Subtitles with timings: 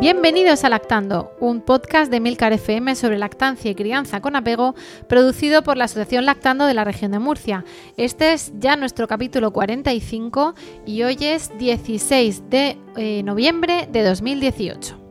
[0.00, 4.74] Bienvenidos a Lactando, un podcast de Milcar FM sobre lactancia y crianza con apego,
[5.08, 7.64] producido por la Asociación Lactando de la región de Murcia.
[7.96, 15.03] Este es ya nuestro capítulo 45 y hoy es 16 de eh, noviembre de 2018.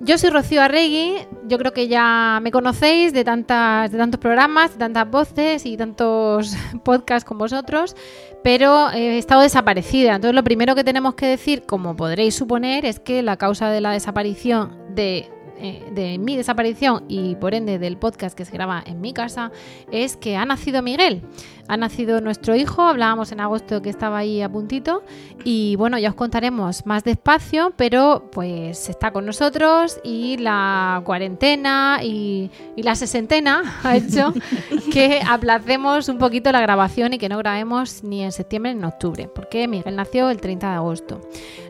[0.00, 1.14] Yo soy Rocío Arregui,
[1.48, 5.76] yo creo que ya me conocéis de, tantas, de tantos programas, de tantas voces y
[5.76, 7.96] tantos podcasts con vosotros,
[8.44, 10.14] pero he estado desaparecida.
[10.14, 13.80] Entonces lo primero que tenemos que decir, como podréis suponer, es que la causa de
[13.80, 18.82] la desaparición de eh, de mi desaparición y por ende del podcast que se graba
[18.84, 19.50] en mi casa
[19.90, 21.22] es que ha nacido Miguel.
[21.68, 25.02] Ha nacido nuestro hijo, hablábamos en agosto que estaba ahí a puntito
[25.44, 32.00] y bueno, ya os contaremos más despacio, pero pues está con nosotros y la cuarentena
[32.02, 34.32] y, y la sesentena ha hecho
[34.92, 38.84] que aplacemos un poquito la grabación y que no grabemos ni en septiembre ni en
[38.84, 41.20] octubre, porque Miguel nació el 30 de agosto.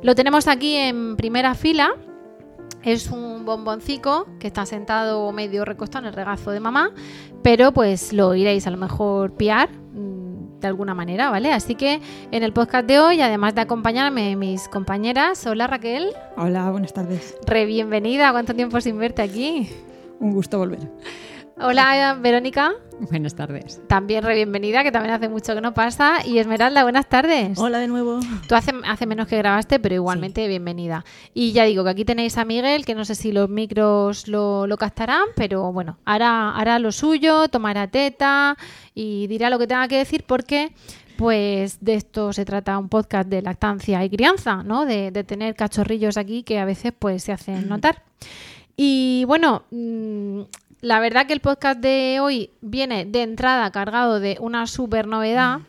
[0.03, 1.95] Lo tenemos aquí en primera fila
[2.83, 6.92] es un bomboncico que está sentado medio recostado en el regazo de mamá,
[7.42, 11.53] pero pues lo iréis a lo mejor piar mm, de alguna manera, ¿vale?
[11.53, 12.00] Así que
[12.31, 16.11] en el podcast de hoy, además de acompañarme mis compañeras, hola Raquel.
[16.36, 17.36] Hola, buenas tardes.
[17.47, 19.69] Re bienvenida, ¿cuánto tiempo sin verte aquí?
[20.20, 20.89] Un gusto volver.
[21.58, 22.74] Hola Verónica.
[23.10, 23.80] Buenas tardes.
[23.86, 26.18] También re bienvenida, que también hace mucho que no pasa.
[26.26, 27.58] Y Esmeralda, buenas tardes.
[27.58, 28.20] Hola de nuevo.
[28.46, 31.02] Tú hace, hace menos que grabaste, pero igualmente bienvenida.
[31.33, 34.66] Y ya digo que aquí tenéis a Miguel, que no sé si los micros lo,
[34.66, 38.58] lo captarán, pero bueno, hará, hará lo suyo, tomará teta
[38.95, 40.72] y dirá lo que tenga que decir porque
[41.16, 44.84] pues de esto se trata un podcast de lactancia y crianza, ¿no?
[44.84, 48.02] De, de tener cachorrillos aquí que a veces pues se hacen notar.
[48.77, 50.42] Y bueno, mm,
[50.81, 55.61] la verdad que el podcast de hoy viene de entrada cargado de una super novedad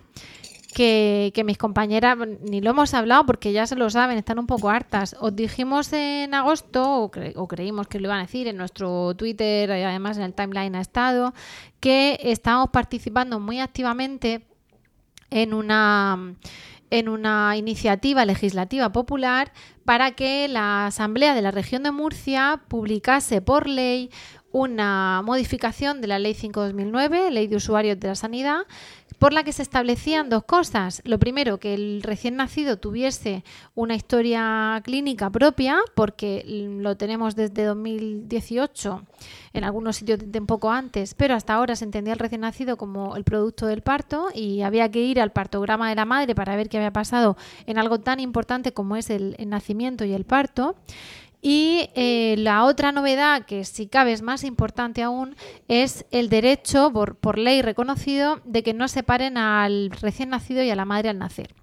[0.73, 4.45] que, que mis compañeras ni lo hemos hablado porque ya se lo saben, están un
[4.45, 5.15] poco hartas.
[5.19, 9.69] Os dijimos en agosto, o, o creímos que lo iban a decir en nuestro Twitter,
[9.69, 11.33] y además en el timeline ha estado,
[11.79, 14.45] que estamos participando muy activamente
[15.31, 16.35] en una
[16.89, 19.51] en una iniciativa legislativa popular
[19.83, 24.09] para que la Asamblea de la Región de Murcia publicase por ley
[24.57, 28.61] una modificación de la Ley 5-2009, Ley de Usuarios de la Sanidad,
[29.19, 31.01] por la que se establecían dos cosas.
[31.05, 33.43] Lo primero, que el recién nacido tuviese
[33.75, 39.03] una historia clínica propia, porque lo tenemos desde 2018,
[39.53, 43.15] en algunos sitios un poco antes, pero hasta ahora se entendía el recién nacido como
[43.15, 46.67] el producto del parto y había que ir al partograma de la madre para ver
[46.67, 47.37] qué había pasado
[47.67, 50.75] en algo tan importante como es el nacimiento y el parto.
[51.41, 55.35] Y eh, la otra novedad, que si cabe es más importante aún,
[55.67, 60.69] es el derecho, por, por ley reconocido, de que no separen al recién nacido y
[60.71, 61.53] a la madre al nacer.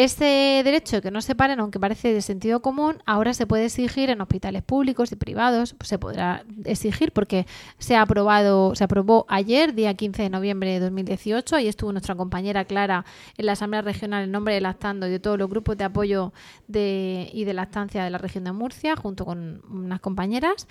[0.00, 4.08] Este derecho de que no separen, aunque parece de sentido común, ahora se puede exigir
[4.08, 7.44] en hospitales públicos y privados, pues se podrá exigir porque
[7.76, 12.14] se ha aprobado, se aprobó ayer, día 15 de noviembre de 2018, ahí estuvo nuestra
[12.14, 13.04] compañera Clara
[13.36, 16.32] en la Asamblea Regional en nombre de Lactando y de todos los grupos de apoyo
[16.66, 20.66] de, y de lactancia de la región de Murcia, junto con unas compañeras.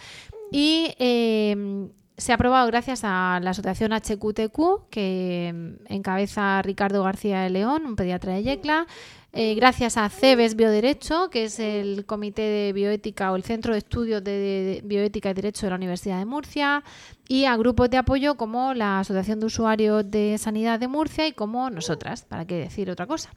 [0.52, 1.88] Y eh,
[2.20, 7.86] se ha aprobado gracias a la asociación HQTQ, que mm, encabeza Ricardo García de León,
[7.86, 8.88] un pediatra de Yecla.
[9.32, 13.80] Eh, gracias a CEBES Bioderecho, que es el Comité de Bioética o el Centro de
[13.80, 16.84] Estudios de, de Bioética y Derecho de la Universidad de Murcia,
[17.32, 21.32] y a grupos de apoyo como la Asociación de Usuarios de Sanidad de Murcia y
[21.32, 23.30] como nosotras, para qué decir otra cosa.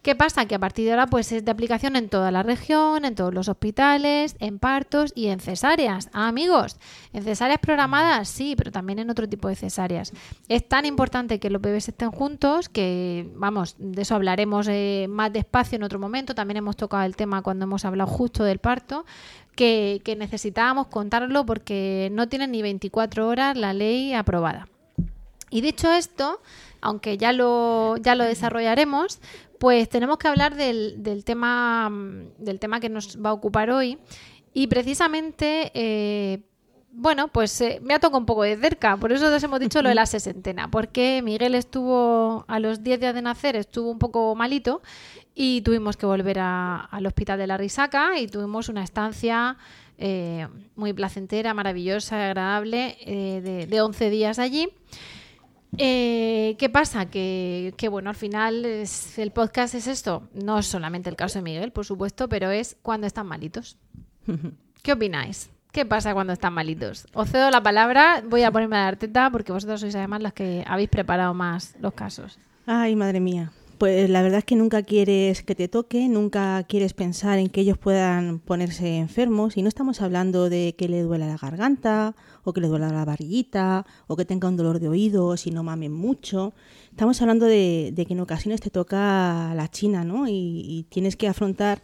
[0.00, 0.46] ¿Qué pasa?
[0.46, 3.34] Que a partir de ahora pues es de aplicación en toda la región, en todos
[3.34, 6.08] los hospitales, en partos y en cesáreas.
[6.14, 6.78] Ah, amigos,
[7.12, 10.14] en cesáreas programadas sí, pero también en otro tipo de cesáreas.
[10.48, 15.30] Es tan importante que los bebés estén juntos que, vamos, de eso hablaremos eh, más
[15.34, 16.34] despacio en otro momento.
[16.34, 19.04] También hemos tocado el tema cuando hemos hablado justo del parto,
[19.54, 24.68] que, necesitábamos contarlo porque no tienen ni 24 horas la ley aprobada.
[25.50, 26.40] Y dicho esto,
[26.80, 29.20] aunque ya lo, ya lo desarrollaremos,
[29.58, 33.70] pues tenemos que hablar del, del tema, mm, del tema que nos va a ocupar
[33.70, 33.98] hoy.
[34.52, 36.40] Y precisamente, eh,
[36.92, 39.82] bueno, pues eh, me ha tocado un poco de cerca, por eso os hemos dicho
[39.82, 43.98] lo de la sesentena, porque Miguel estuvo a los 10 días de nacer, estuvo un
[43.98, 44.80] poco malito
[45.34, 49.56] y tuvimos que volver a- al hospital de la Risaca y tuvimos una estancia
[49.98, 54.68] eh, muy placentera, maravillosa, agradable, eh, de, de 11 días allí.
[55.76, 57.06] Eh, ¿Qué pasa?
[57.06, 60.28] Que, que, bueno, al final es- el podcast es esto.
[60.32, 63.76] No es solamente el caso de Miguel, por supuesto, pero es cuando están malitos.
[64.82, 65.50] ¿Qué opináis?
[65.72, 67.06] ¿Qué pasa cuando están malitos?
[67.14, 70.32] Os cedo la palabra, voy a ponerme a dar teta porque vosotros sois además las
[70.32, 72.38] que habéis preparado más los casos.
[72.66, 73.50] Ay, madre mía.
[73.84, 77.60] Pues la verdad es que nunca quieres que te toque, nunca quieres pensar en que
[77.60, 79.58] ellos puedan ponerse enfermos.
[79.58, 83.04] Y no estamos hablando de que le duela la garganta, o que le duela la
[83.04, 86.54] barriguita, o que tenga un dolor de oídos y no mamen mucho.
[86.92, 90.28] Estamos hablando de, que en ocasiones te toca la china, ¿no?
[90.28, 91.82] Y, tienes que afrontar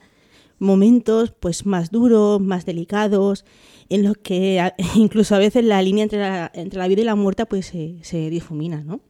[0.59, 3.45] momentos pues más duros, más delicados,
[3.91, 7.15] en los que incluso a veces la línea entre la, entre la vida y la
[7.15, 9.03] muerte pues se, se difumina, ¿no?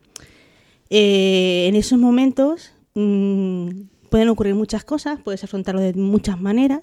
[0.93, 3.69] Eh, en esos momentos mm,
[4.11, 6.81] pueden ocurrir muchas cosas, puedes afrontarlo de muchas maneras,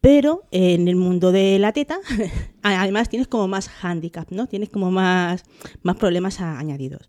[0.00, 1.98] pero en el mundo de la teta,
[2.62, 4.46] además tienes como más handicap, ¿no?
[4.46, 5.44] Tienes como más,
[5.82, 7.08] más problemas añadidos.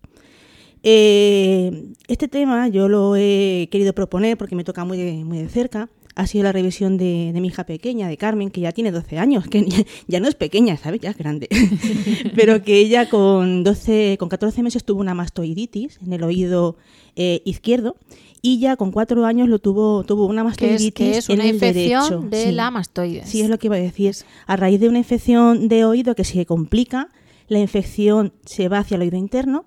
[0.82, 5.90] Eh, este tema yo lo he querido proponer porque me toca muy muy de cerca.
[6.16, 9.18] Ha sido la revisión de, de mi hija pequeña, de Carmen, que ya tiene 12
[9.18, 9.64] años, que
[10.08, 11.00] ya, no es pequeña, ¿sabes?
[11.02, 11.46] Ya es grande.
[12.34, 16.76] Pero que ella con, 12, con 14 meses tuvo una mastoiditis en el oído
[17.16, 17.96] eh, izquierdo
[18.42, 21.34] y ya con 4 años lo tuvo, tuvo una Que mastoiditis es, que es en
[21.36, 22.20] una el infección derecho.
[22.30, 22.52] de Sí.
[22.52, 23.28] la mastoides.
[23.28, 24.14] Sí, es lo que iba a decir.
[24.46, 27.08] A raíz de una infección de oído que se complica,
[27.48, 29.66] la infección se va hacia el oído interno,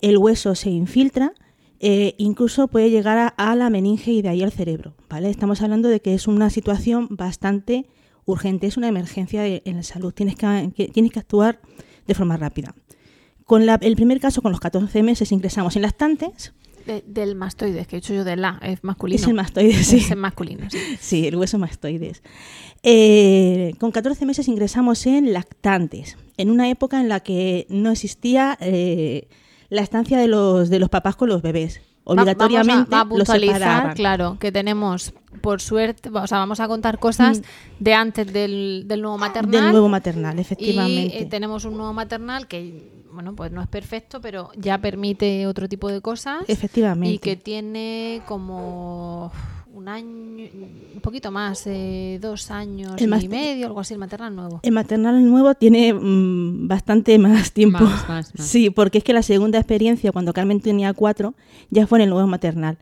[0.00, 1.32] el hueso se infiltra,
[1.80, 4.94] eh, incluso puede llegar a, a la meninge y de ahí al cerebro.
[5.08, 5.30] ¿vale?
[5.30, 7.86] Estamos hablando de que es una situación bastante
[8.26, 10.12] urgente, es una emergencia de- en la salud.
[10.12, 11.60] Tienes que, que- tienes que actuar
[12.06, 12.74] de forma rápida.
[13.44, 16.52] Con la- el primer caso, con los 14 meses, ingresamos en lactantes.
[16.86, 19.20] De- del mastoides, que he dicho yo de la, es masculino.
[19.20, 19.96] Es el mastoides, sí.
[19.98, 20.78] Es el masculino, sí.
[21.00, 22.22] Sí, el hueso mastoides.
[22.82, 28.56] Eh, con 14 meses ingresamos en lactantes, en una época en la que no existía
[28.60, 29.28] eh,
[29.70, 31.80] la estancia de los, de los papás con los bebés.
[31.80, 35.12] Va- Obligatoriamente vamos a, va a los claro, que tenemos,
[35.42, 37.40] por suerte, o sea, vamos a contar cosas
[37.78, 39.48] de antes del, del nuevo maternal.
[39.48, 39.52] Mm.
[39.64, 41.22] Del nuevo maternal, Y efectivamente.
[41.22, 45.68] eh, tenemos un nuevo maternal que, bueno, pues no es perfecto, pero ya permite otro
[45.68, 46.42] tipo de cosas.
[46.48, 47.14] Efectivamente.
[47.14, 49.30] Y que tiene como
[49.72, 50.06] un año,
[50.94, 54.60] un poquito más, eh, dos años El y medio, algo así, el maternal nuevo.
[54.62, 57.84] El maternal nuevo tiene mm, bastante más tiempo.
[57.84, 58.46] Más, más, más.
[58.48, 61.34] Sí, porque es que la segunda experiencia, cuando Carmen tenía cuatro,
[61.70, 62.78] ya fue en el nuevo maternal.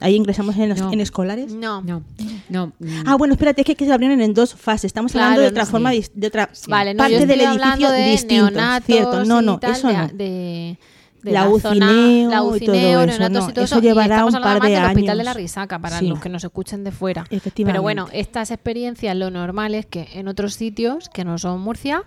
[0.00, 0.92] Ahí ingresamos en, los- No.
[0.92, 1.52] en escolares.
[1.54, 1.80] No.
[1.82, 2.02] No,
[2.50, 2.66] no.
[2.80, 4.86] mm, Ah, bueno, espérate, es que, que se abrieron en dos fases.
[4.86, 8.10] Estamos Claro, hablando de otra forma, de otra Vale, no, yo parte del edificio de
[8.10, 9.24] distinto, ¿cierto?
[9.24, 10.08] No, no, tal, eso no.
[10.08, 10.78] de- de
[11.32, 13.88] La zona- UCINEO la y todo UCINEO, eso, neonatos no, y todo eso eso, y
[13.88, 15.36] llevará estamos un par de más del hospital de la años.
[15.42, 16.08] Risaca, para Sí.
[16.08, 17.22] los que nos escuchen de fuera.
[17.30, 17.64] Efectivamente.
[17.72, 22.02] Pero bueno, estas experiencias lo normal es que en otros sitios que no son Murcia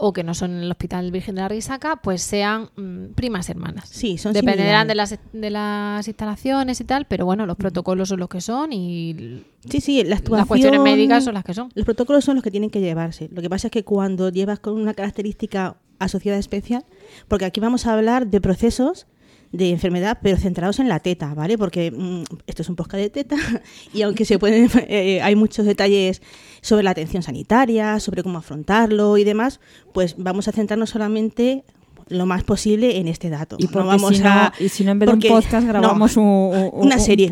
[0.00, 3.88] o que no son el Hospital Virgen de la Risaca, pues sean mm, primas hermanas.
[3.88, 8.20] Sí, son Dependerán de las, de las instalaciones y tal, pero bueno, los protocolos son
[8.20, 11.70] los que son y Sí, sí, la las cuestiones médicas son las que son.
[11.74, 13.28] Los protocolos son los que tienen que llevarse.
[13.32, 16.84] Lo que pasa es que cuando llevas con una característica asociada especial,
[17.26, 19.08] porque aquí vamos a hablar de procesos
[19.52, 21.56] de enfermedad, pero centrados en la teta, ¿vale?
[21.56, 23.36] Porque mm, esto es un podcast de teta
[23.94, 26.20] y aunque se pueden, eh, hay muchos detalles
[26.60, 29.60] sobre la atención sanitaria, sobre cómo afrontarlo y demás,
[29.94, 31.64] pues vamos a centrarnos solamente
[32.10, 33.56] lo más posible en este dato.
[33.58, 35.62] Y No vamos si no, a y si no en vez de porque- un podcast
[35.66, 37.28] no, grabamos un, un- una un serie.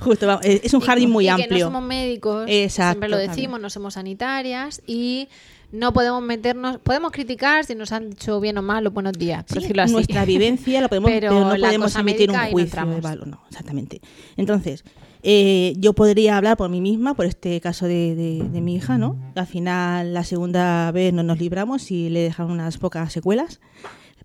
[0.00, 1.48] Justo, vamos, es un jardín muy y amplio.
[1.48, 3.30] que no somos médicos, Exacto, siempre lo también.
[3.36, 5.28] decimos, no somos sanitarias y
[5.72, 9.44] no podemos meternos, podemos criticar si nos han dicho bien o mal los buenos días,
[9.44, 9.92] por Sí, decirlo así.
[9.92, 13.26] Nuestra vivencia la podemos, Pero pero, no la podemos emitir un no juicio de valor.
[13.26, 14.00] No, exactamente.
[14.36, 14.84] Entonces,
[15.22, 18.98] eh, yo podría hablar por mí misma, por este caso de, de- de mi hija,
[18.98, 19.16] ¿no?
[19.34, 23.60] Al final, la segunda vez no nos libramos y le dejaron unas pocas secuelas.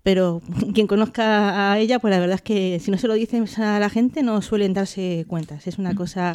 [0.02, 0.40] Pero
[0.74, 3.78] quien conozca a ella, pues la verdad es que si no se lo dicen a
[3.80, 5.66] la gente, no suelen darse cuentas.
[5.66, 6.32] Es una cosa.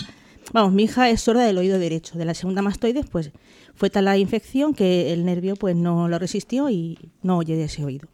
[0.51, 2.17] Vamos, mi hija es sorda del oído derecho.
[2.17, 3.31] De la segunda mastoides, pues
[3.75, 7.63] fue tal la infección que el nervio pues no lo resistió y no oye de
[7.63, 8.07] ese oído.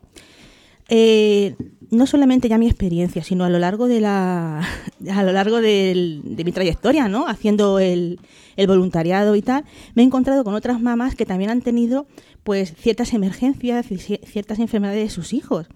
[0.91, 1.55] Eh,
[1.91, 4.67] no solamente ya mi experiencia, sino a lo largo de la
[5.11, 7.27] a lo largo de mi trayectoria, ¿no?
[7.27, 8.19] Haciendo el,
[8.55, 12.07] el voluntariado y tal, me he encontrado con otras mamás que también han tenido
[12.43, 15.67] pues ciertas emergencias ciertas enfermedades de sus hijos.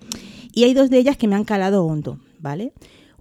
[0.53, 2.73] Y hay dos de ellas que me han calado hondo, ¿vale?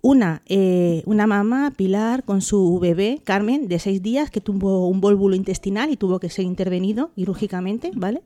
[0.04, 5.00] Una, eh, una mamá, Pilar, con su bebé, Carmen, de seis días, que tuvo un
[5.00, 8.22] vólvulo intestinal y tuvo que ser intervenido quirúrgicamente, ¿vale?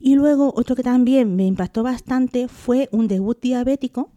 [0.00, 4.10] Y luego otro que también me impactó bastante fue un debut diabético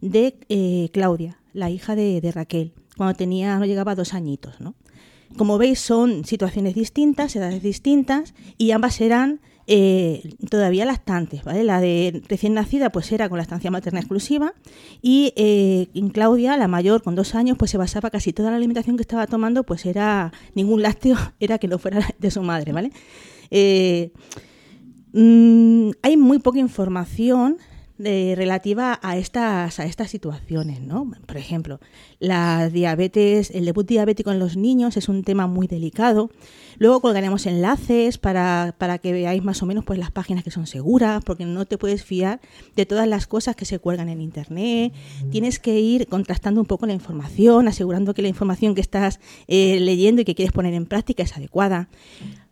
[0.00, 4.74] de eh, Claudia, la hija de, Raquel, cuando tenía, no llegaba a dos añitos, ¿no?
[5.36, 11.62] Como veis, son situaciones distintas, edades distintas, y ambas eran eh, todavía lactantes, ¿vale?
[11.62, 14.54] La de recién nacida, pues era con la estancia materna exclusiva,
[15.02, 18.56] y eh, en Claudia, la mayor, con dos años, pues se basaba casi toda la
[18.56, 22.72] alimentación que estaba tomando, pues era ningún lácteo, era que no fuera de su madre,
[22.72, 22.92] ¿vale?
[23.50, 24.10] Eh,
[25.12, 27.58] mm, hay muy poca información
[27.98, 31.10] relativa a estas, a estas situaciones, ¿no?
[31.26, 31.80] Por ejemplo,
[32.20, 36.30] la diabetes, el debut diabético en los niños es un tema muy delicado.
[36.78, 40.66] Luego colgaremos enlaces para, para que veáis más o menos pues, las páginas que son
[40.66, 42.40] seguras, porque no te puedes fiar
[42.76, 44.92] de todas las cosas que se cuelgan en Internet.
[45.30, 49.80] Tienes que ir contrastando un poco la información, asegurando que la información que estás eh,
[49.80, 51.88] leyendo y que quieres poner en práctica es adecuada.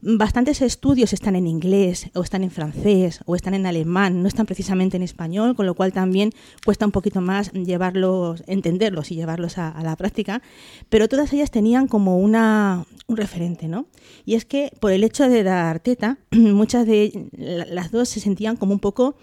[0.02, 4.46] Bastantes estudios están en inglés, o están en francés, o están en alemán, no están
[4.46, 6.32] precisamente en español, con lo cual también
[6.64, 10.42] cuesta un poquito más llevarlos, entenderlos y llevarlos a, a la práctica.
[10.90, 13.86] Pero todas ellas tenían como una, un referente, ¿no?
[14.24, 18.20] Y es que por el hecho de dar teta, muchas de la- las dos se
[18.20, 19.16] sentían como un poco,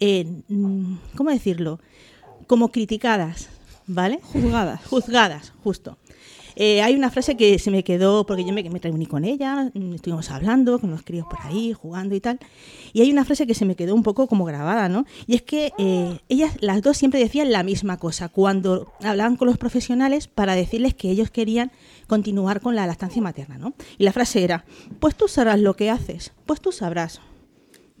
[0.00, 1.78] eh, mm, ¿cómo decirlo?
[2.46, 3.48] Como criticadas,
[3.86, 4.20] ¿vale?
[4.22, 4.80] Juzgadas.
[4.86, 5.96] Juzgadas, justo.
[6.62, 9.94] Eh, hay una frase que se me quedó, porque yo me, reuní con ella, mm,
[9.94, 12.38] estuvimos hablando con los críos por ahí, jugando y tal,
[12.92, 15.06] y hay una frase que se me quedó un poco como grabada, ¿no?
[15.26, 19.48] Y es que eh, ellas, las dos siempre decían la misma cosa cuando hablaban con
[19.48, 21.72] los profesionales para decirles que ellos querían
[22.06, 23.72] continuar con la lactancia materna, ¿no?
[23.96, 24.66] Y la frase era,
[24.98, 27.22] pues tú sabrás lo que haces, pues tú sabrás.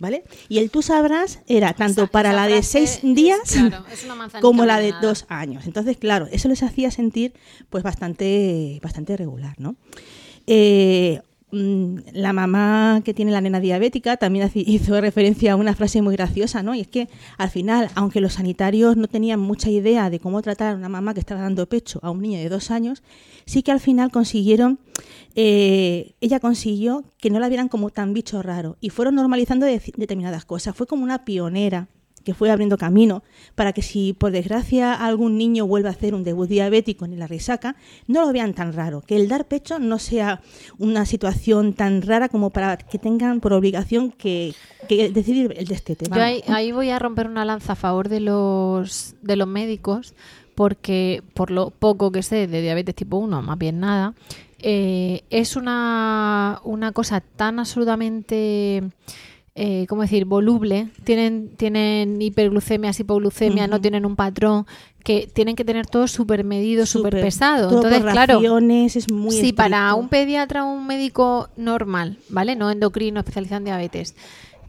[0.00, 0.24] ¿Vale?
[0.48, 4.06] Y el tú sabrás era tanto para la de seis es- días claro, es
[4.40, 5.66] como la de dos años.
[5.66, 7.34] Entonces, claro, eso les hacía sentir
[7.68, 9.76] pues bastante, bastante regular, ¿no?
[10.46, 11.20] Eh,
[11.52, 16.62] la mamá que tiene la nena diabética también hizo referencia a una frase muy graciosa,
[16.62, 16.74] ¿no?
[16.74, 20.72] Y es que al final, aunque los sanitarios no tenían mucha idea de cómo tratar
[20.74, 23.02] a una mamá que estaba dando pecho a un niño de dos años,
[23.46, 24.78] sí que al final consiguieron,
[25.34, 29.80] eh, ella consiguió que no la vieran como tan bicho raro y fueron normalizando de-
[29.96, 30.74] determinadas cosas.
[30.76, 31.88] Fue como una pionera
[32.24, 33.22] que fue abriendo camino
[33.54, 37.26] para que si por desgracia algún niño vuelve a hacer un debut diabético en la
[37.26, 40.40] risaca, no lo vean tan raro, que el dar pecho no sea
[40.78, 44.54] una situación tan rara como para que tengan por obligación que,
[44.88, 46.06] que decidir el destete.
[46.08, 50.14] Yo ahí voy a romper una lanza a favor de los, de los médicos,
[50.54, 54.14] porque por lo poco que sé de diabetes tipo 1, más bien nada,
[54.58, 58.82] eh, es una, una cosa tan absolutamente,
[59.62, 60.88] eh, ¿cómo decir?, voluble.
[61.04, 64.64] Tienen, tienen hiperglucemias, hipoglucemias, no tienen un patrón,
[65.04, 67.68] que tienen que tener todo súper medido, súper pesado.
[67.68, 72.16] Todo Entonces, por claro, raciones, es muy si para un pediatra o un médico normal,
[72.30, 72.56] ¿vale?
[72.56, 74.14] No endocrino especializado en diabetes,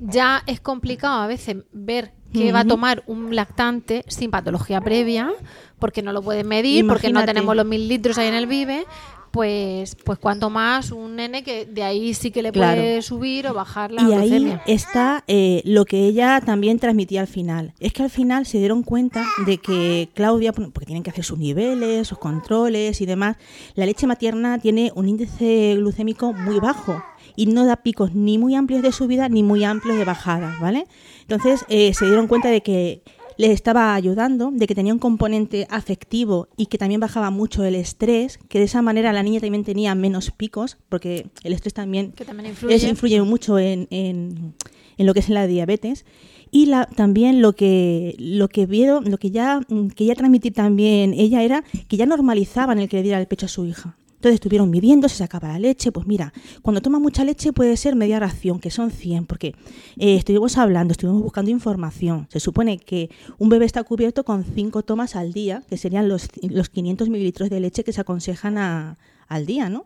[0.02, 5.32] ya es complicado a veces ver que va a tomar un lactante sin patología previa,
[5.80, 8.86] porque no lo pueden medir, porque no tenemos los mil litros ahí en el Vive,
[9.32, 12.82] pues, pues cuanto más un nene que de ahí sí que le Claro.
[12.82, 17.28] puede subir o bajar la Y ahí está eh, lo que ella también transmitía al
[17.28, 17.74] final.
[17.80, 21.40] Es que al final se dieron cuenta de que Claudia, porque tienen que hacer sus
[21.40, 23.38] niveles, sus controles y demás,
[23.76, 27.02] la leche materna tiene un índice glucémico muy bajo
[27.36, 30.86] y no da picos ni muy amplios de subida ni muy amplios de bajada, ¿vale?
[31.22, 33.02] Entonces eh, se dieron cuenta de que
[33.42, 37.76] les estaba ayudando, de que tenía un componente afectivo y que también bajaba mucho el
[37.76, 42.12] estrés, que de esa manera la niña también tenía menos picos, porque el estrés también
[42.12, 42.76] Que también influye.
[42.76, 44.54] eso influye mucho en, en-
[44.98, 46.06] en lo que es la diabetes.
[46.52, 51.14] Y la, también lo que, lo que vieron, lo que ya mm, quería transmitir también
[51.14, 53.96] ella era que ya normalizaban el que le diera el pecho a su hija.
[54.22, 55.92] Entonces estuvieron midiendo, se sacaba la leche.
[55.92, 59.56] Pues mira, cuando toma mucha leche puede ser media ración, que son 100, porque
[59.98, 62.28] eh, estuvimos hablando, estuvimos buscando información.
[62.30, 63.10] Se supone que
[63.40, 67.50] un bebé está cubierto con 5 tomas al día, que serían los, los 500 mililitros
[67.50, 69.86] de leche que se aconsejan a- al día, ¿no?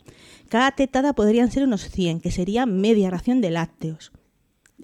[0.50, 4.12] Cada tetada podrían ser unos 100, que sería media ración de lácteos.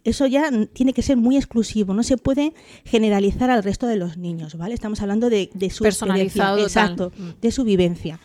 [0.05, 2.53] Eso ya tiene que ser muy exclusivo, no se puede
[2.86, 4.74] generalizar al resto de los niños, ¿vale?
[4.75, 8.17] Estamos hablando de, de su Personalizado exacto, de su vivencia.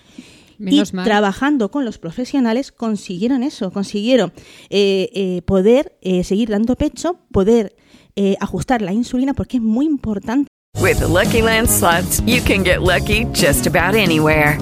[0.59, 1.05] Menos y mal.
[1.05, 4.33] trabajando con los profesionales consiguieron eso, consiguieron
[4.71, 7.77] eh, eh, poder eh, seguir dando pecho, poder
[8.17, 10.49] eh, ajustar la insulina, porque es muy importante
[10.81, 14.59] With the Lucky Land slots, you can get lucky just about anywhere.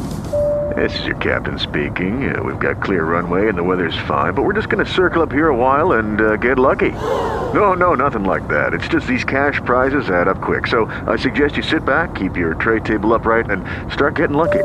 [0.77, 2.35] This is your captain speaking.
[2.35, 5.23] Uh, we've got clear runway and the weather's fine, but we're just going to circle
[5.23, 6.91] up here a while and uh, get lucky.
[6.91, 8.75] No, no, nothing like that.
[8.75, 10.67] It's just these cash prizes add up quick.
[10.67, 14.65] So I suggest you sit back, keep your tray table upright, and start getting lucky.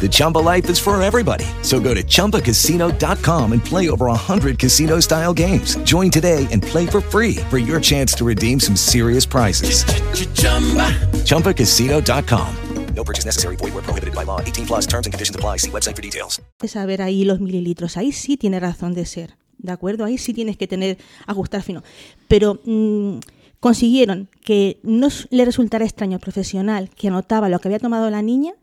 [0.00, 1.44] The Chumba life is for everybody.
[1.62, 5.76] So go to ChumbaCasino.com and play over 100 casino style games.
[5.84, 9.84] Join today and play for free for your chance to redeem some serious prizes.
[11.24, 12.56] ChumbaCasino.com.
[12.94, 13.56] No purchase necessary.
[13.56, 14.40] Void where prohibited by law.
[14.40, 15.58] 18 plus terms and conditions apply.
[15.58, 16.40] See website for details.
[16.58, 17.96] de saber ahí los mililitros.
[17.96, 20.04] Ahí sí tiene razón de ser, ¿de acuerdo?
[20.04, 21.82] Ahí sí tienes que tener, ajustar fino.
[22.28, 23.18] Pero mm,
[23.60, 28.22] consiguieron que no le resultara extraño al profesional que anotaba lo que había tomado la
[28.22, 28.54] niña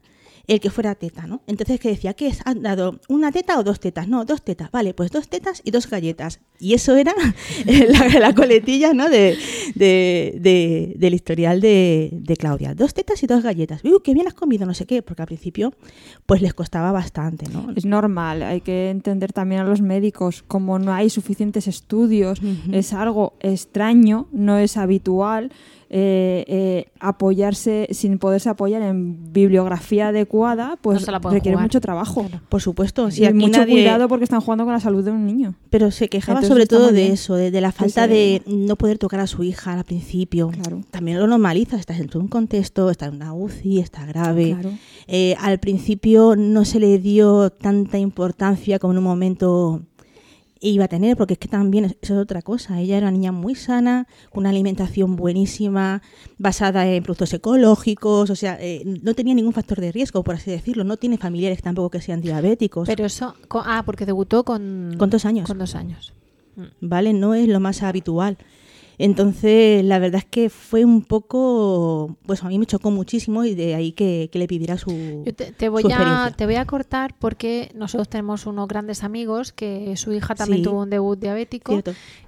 [0.48, 1.42] el que fuera teta, ¿no?
[1.46, 2.40] Entonces que decía, ¿qué es?
[2.46, 4.08] ¿Han dado una teta o dos tetas?
[4.08, 6.40] No, dos tetas, vale, pues dos tetas y dos galletas.
[6.60, 7.14] Y eso era
[7.66, 9.10] la, la coletilla, ¿no?
[9.10, 9.38] De,
[9.76, 12.74] de- de- del historial de, de Claudia.
[12.74, 13.84] Dos tetas y dos galletas.
[13.84, 15.74] Uy, qué bien has comido, no sé qué, porque al principio
[16.26, 17.72] pues les costaba bastante, ¿no?
[17.76, 22.40] Es normal, hay que entender también a los médicos, como no hay suficientes estudios,
[22.72, 25.52] es algo extraño, no es habitual
[25.90, 31.64] eh, eh, apoyarse, sin poderse apoyar en bibliografía adecuada, pues No requiere jugar.
[31.64, 32.26] mucho trabajo.
[32.50, 35.12] Por supuesto, sí, y aquí mucho nadie- cuidado porque están jugando con la salud de
[35.12, 35.56] un niño.
[35.70, 38.98] Pero se quejaba Entonces sobre todo de eso, de, de la falta de no poder
[38.98, 40.50] tocar a su hija al principio.
[40.50, 40.82] Claro.
[40.92, 44.52] También lo normalizas, estás en un contexto, está en una UCI, está grave.
[44.60, 44.72] Claro.
[45.08, 49.82] Eh, al principio no se le dio tanta importancia como en un momento
[50.62, 52.80] iba a tener, porque es que también es- eso es otra cosa.
[52.80, 56.02] Ella era una niña muy sana, con una alimentación buenísima,
[56.38, 60.52] basada en productos ecológicos, o sea, eh, no tenía ningún factor de riesgo, por así
[60.52, 60.84] decirlo.
[60.84, 62.88] No tiene familiares tampoco que sean diabéticos.
[62.88, 64.96] Pero eso, ah, porque debutó con...
[64.98, 65.48] Con dos años.
[65.48, 66.14] Con dos años.
[66.82, 67.14] ¿vale?
[67.14, 68.38] No es lo más habitual.
[69.00, 73.54] Entonces, la verdad es que fue un poco, pues a mí me chocó muchísimo y
[73.54, 76.56] de ahí que, que le pidiera su, Yo te, te voy su a, te voy
[76.56, 80.64] a cortar porque nosotros tenemos unos grandes amigos que su hija también Sí.
[80.64, 81.82] tuvo un debut diabético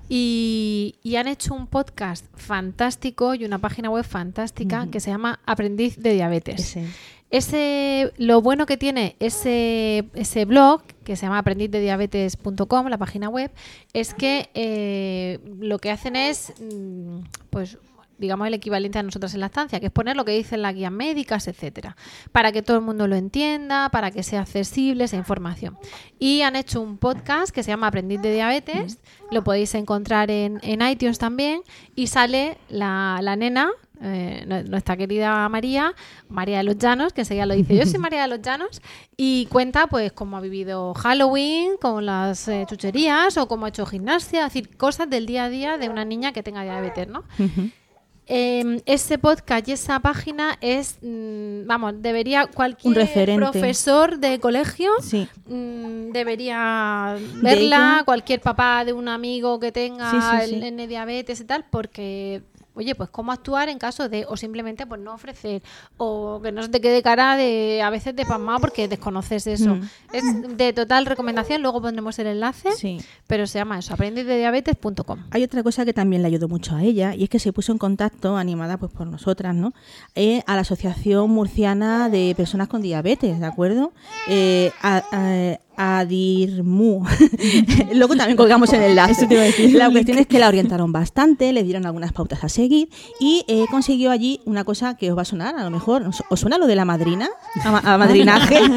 [0.08, 5.40] y, y han hecho un podcast fantástico y una página web fantástica que se llama
[5.46, 6.60] Aprendiz de Diabetes.
[6.60, 6.86] Ese.
[7.32, 13.52] Ese, lo bueno que tiene ese, ese blog, que se llama aprendizdediabetes.com, la página web,
[13.94, 17.20] es que eh, lo que hacen es, mm,
[17.52, 17.78] pues,
[18.18, 20.76] digamos, el equivalente a nosotros en la estancia, que es poner lo que dicen las
[20.76, 21.96] guías médicas, etcétera,
[22.32, 25.78] para que todo el mundo lo entienda, para que sea accesible esa información.
[26.20, 29.00] Y han hecho un podcast que se llama Aprendiz de Diabetes,
[29.32, 31.62] lo podéis encontrar en, en iTunes también,
[31.96, 33.70] y sale la, la nena,
[34.02, 35.94] eh, nu- nuestra querida María,
[36.30, 38.82] María de los Llanos, que enseguida lo dice, yo soy María de los Llanos,
[39.18, 43.86] y cuenta pues cómo ha vivido Halloween, con las eh, chucherías, o cómo ha hecho
[43.86, 47.24] gimnasia, es decir, cosas del día a día de una niña que tenga diabetes, ¿no?
[48.32, 53.42] Eh, ese podcast y esa página es, mm, vamos, debería cualquier referente.
[53.44, 55.28] profesor de colegio Sí.
[55.48, 61.42] mm, debería De verla, cualquier papá de un amigo que tenga Sí, sí, el diabetes
[61.42, 62.44] y tal, porque
[62.76, 65.62] oye, pues cómo actuar en caso de o simplemente pues no ofrecer
[65.98, 69.76] o que no se te quede cara de a veces de pasmado porque desconoces eso.
[69.76, 69.82] Mm.
[70.14, 73.00] Es de total recomendación, luego pondremos el enlace, Sí.
[73.28, 75.26] pero se llama eso, aprendizdediabetes.com.
[75.32, 77.72] Hay otra cosa que también le ayudó mucho a ella y es que se puso
[77.72, 79.74] en contacto, animada pues por nosotras, ¿no?
[80.16, 83.92] Eh, a la Asociación Murciana de Personas con Diabetes, ¿de acuerdo?
[84.28, 87.06] Eh, a- a- Adirmu.
[87.94, 89.28] Luego también colgamos el enlace.
[89.72, 92.90] La cuestión es que la orientaron bastante, le dieron algunas pautas a seguir
[93.20, 96.04] y eh, consiguió allí una cosa que os va a sonar, a lo mejor.
[96.30, 97.30] ¿Os, suena lo de la madrina?
[97.64, 98.60] A, ma- a madrinaje.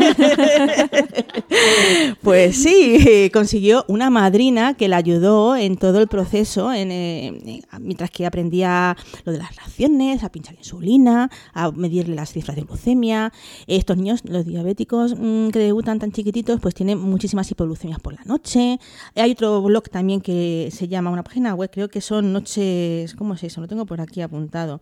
[2.22, 7.62] Pues sí, consiguió una madrina que la ayudó en todo el proceso, en, eh, en-
[7.80, 12.62] mientras que aprendía lo de las reacciones, a pinchar insulina, a medirle las cifras de
[12.62, 13.32] glucemia.
[13.66, 18.22] Estos niños, los diabéticos mm, que debutan tan chiquititos, pues tienen muchísimas hipoglucemias por la
[18.24, 18.78] noche.
[19.14, 23.34] Hay otro blog también que se llama, una página web, creo que son noches, ¿cómo
[23.34, 23.60] es eso?
[23.60, 24.80] Lo tengo por aquí apuntado.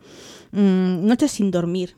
[0.52, 1.96] Mm, noches sin dormir.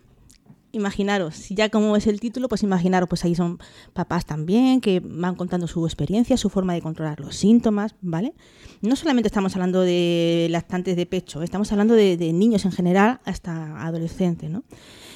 [0.75, 3.59] Imaginaros, ya como es el título, pues imaginaros, pues ahí son
[3.93, 8.33] papás también que van contando su experiencia, su forma de controlar los síntomas, ¿vale?
[8.81, 13.21] No solamente estamos hablando de lactantes de pecho, estamos hablando de, de niños en general
[13.27, 14.65] hasta adolescentes, ¿no?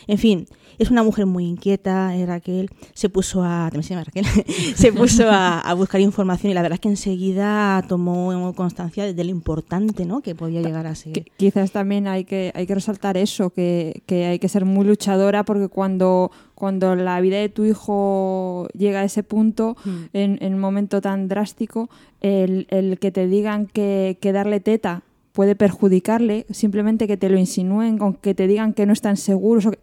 [0.06, 0.46] En fin,
[0.78, 4.26] es una mujer muy inquieta, eh, Raquel, se puso a, también se llama Raquel,
[4.74, 9.24] se puso a, a buscar información y la verdad es que enseguida tomó constancia de
[9.24, 10.20] lo importante, ¿no?
[10.20, 11.24] Que podía llegar a ser.
[11.36, 15.44] Quizás también hay que, hay que resaltar eso, que, que hay que ser muy luchadora
[15.44, 20.04] porque cuando, cuando la vida de tu hijo llega a ese punto, Mm.
[20.12, 21.88] en, en un momento tan drástico,
[22.20, 27.38] el, el que te digan que, que darle teta puede perjudicarle, simplemente que te lo
[27.38, 29.78] insinúen, o que te digan que no están seguros, o que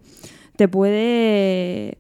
[0.55, 1.97] te puede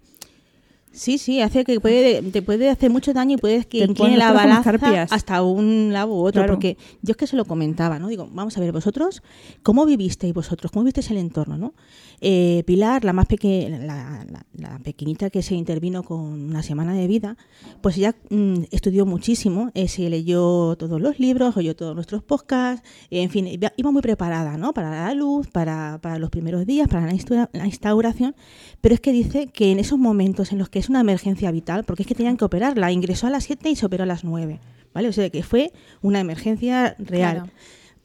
[0.93, 4.27] Sí, sí, hace que puede, te puede hacer mucho daño y puedes que ponen la
[4.35, 4.69] balanza
[5.11, 6.41] hasta un lado u otro.
[6.43, 6.53] Claro.
[6.53, 8.07] Porque yo es que se lo comentaba, ¿no?
[8.09, 9.23] Digo, vamos a ver, vosotros,
[9.63, 10.71] ¿cómo vivisteis vosotros?
[10.71, 11.73] ¿Cómo visteis el entorno, no?
[12.21, 16.93] Eh, Pilar, la más pequeña, la, la- la pequeñita que se intervino con una semana
[16.93, 17.37] de vida,
[17.81, 22.87] pues ella mm, estudió muchísimo, eh, se leyó todos los libros, oyó todos nuestros podcasts,
[23.09, 24.73] eh, en fin, iba, iba muy preparada, ¿no?
[24.73, 28.35] Para la luz, para, para los primeros días, para la, la instauración,
[28.79, 31.83] pero es que dice que en esos momentos en los que es una emergencia vital,
[31.83, 34.23] porque es que tenían que operarla, ingresó a las 7 y se operó a las
[34.23, 34.59] 9,
[34.93, 35.07] ¿vale?
[35.07, 37.35] O sea que fue una emergencia real.
[37.35, 37.51] Claro.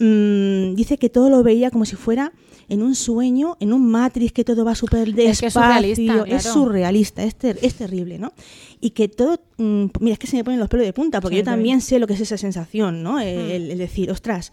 [0.01, 2.33] Mm, dice que todo lo veía como si fuera
[2.69, 5.31] en un sueño, en un matriz, que todo va súper despacio.
[5.31, 8.33] Es que es surrealista, Es surrealista, es, ter- es terrible, ¿no?
[8.81, 11.37] Y que todo, mm, mira, es que se me ponen los pelos de punta, porque
[11.37, 11.81] Sí, yo también.
[11.81, 13.19] sé lo que es esa sensación, ¿no?
[13.21, 14.53] El, el decir, ostras,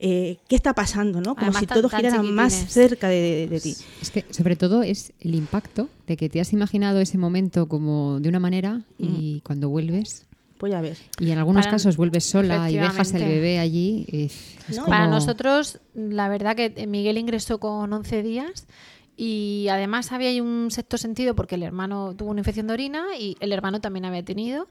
[0.00, 1.34] eh, ¿qué está pasando, no?
[1.34, 3.74] Como Además, si tan- todo girara más cerca de, de- de ti.
[4.00, 8.20] Es que sobre todo es el impacto de que te has imaginado ese momento como
[8.20, 10.26] de una manera y cuando vuelves,
[10.58, 11.00] Pues ya ves.
[11.18, 14.86] y en algunos Para- casos vuelves sola y dejas el bebé allí, es, es No,
[14.86, 18.66] Para como- nosotros, la verdad que Miguel ingresó con 11 días
[19.16, 23.04] y además había ahí un sexto sentido porque el hermano tuvo una infección de orina
[23.18, 24.68] y el hermano también había tenido.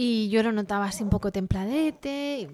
[0.00, 2.48] Y yo lo notaba así un poco templadete.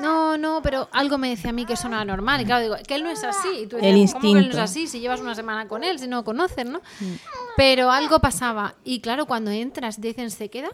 [0.00, 2.40] No, no, pero algo me decía a mí que eso no era normal.
[2.40, 3.48] Y claro, digo, que él no es así.
[3.62, 4.62] Y tú El decías, ¿cómo que él no es instinto.
[4.62, 4.86] así?
[4.86, 6.80] Si llevas una semana con él, si no lo conoces, ¿no?
[7.56, 8.74] Pero algo pasaba.
[8.84, 10.68] Y claro, cuando entras, dicen, se queda.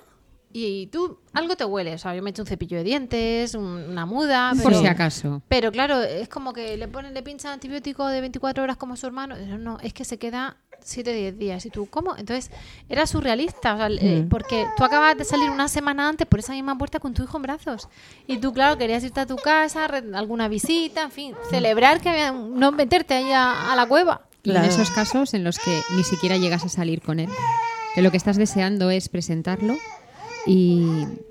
[0.53, 1.95] Y tú, algo te huele.
[1.95, 4.53] O sea, yo me he hecho un cepillo de dientes, un- una muda.
[4.63, 5.43] por pero- si acaso.
[5.49, 8.97] pero claro, es como que le ponen, le pinchan antibiótico de 24 horas como a
[8.97, 9.37] su hermano.
[9.37, 11.67] No, no, es que se queda 7 10 días.
[11.67, 12.17] ¿Y tú cómo?
[12.17, 12.51] Entonces,
[12.89, 13.75] era surrealista.
[13.75, 14.29] O sea, eh, Mm.
[14.29, 17.37] porque tú acabas de salir una semana antes por esa misma puerta con tu hijo
[17.37, 17.89] en brazos.
[18.27, 22.33] Y tú, claro, querías irte a tu casa, alguna visita, en fin, celebrar que había,
[22.33, 24.23] no meterte ahí a, a la cueva.
[24.43, 27.29] Y en esos casos en los que ni siquiera llegas a salir con él,
[27.97, 29.77] que lo que estás deseando es presentarlo.
[30.47, 30.83] Y,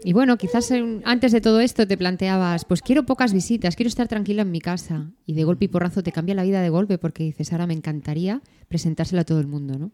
[0.04, 0.71] y bueno, quizás
[1.06, 4.60] antes de todo esto te planteabas, pues quiero pocas visitas, quiero estar tranquila en mi
[4.62, 5.10] casa.
[5.25, 7.73] Y de golpe y porrazo te cambia la vida de golpe porque dices, ahora me
[7.73, 9.91] encantaría presentárselo a todo el mundo, ¿no?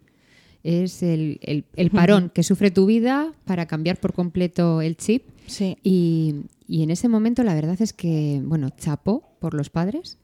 [0.64, 5.24] Es el, el- el parón que sufre tu vida para cambiar por completo el chip.
[5.48, 5.78] Sí.
[5.84, 6.36] Y,
[6.68, 10.18] y en ese momento la verdad es que, bueno, chapó por los padres,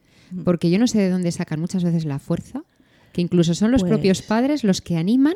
[0.44, 2.64] porque yo no sé de dónde sacan muchas veces la fuerza,
[3.14, 5.36] que incluso son los Pues- propios padres los que animan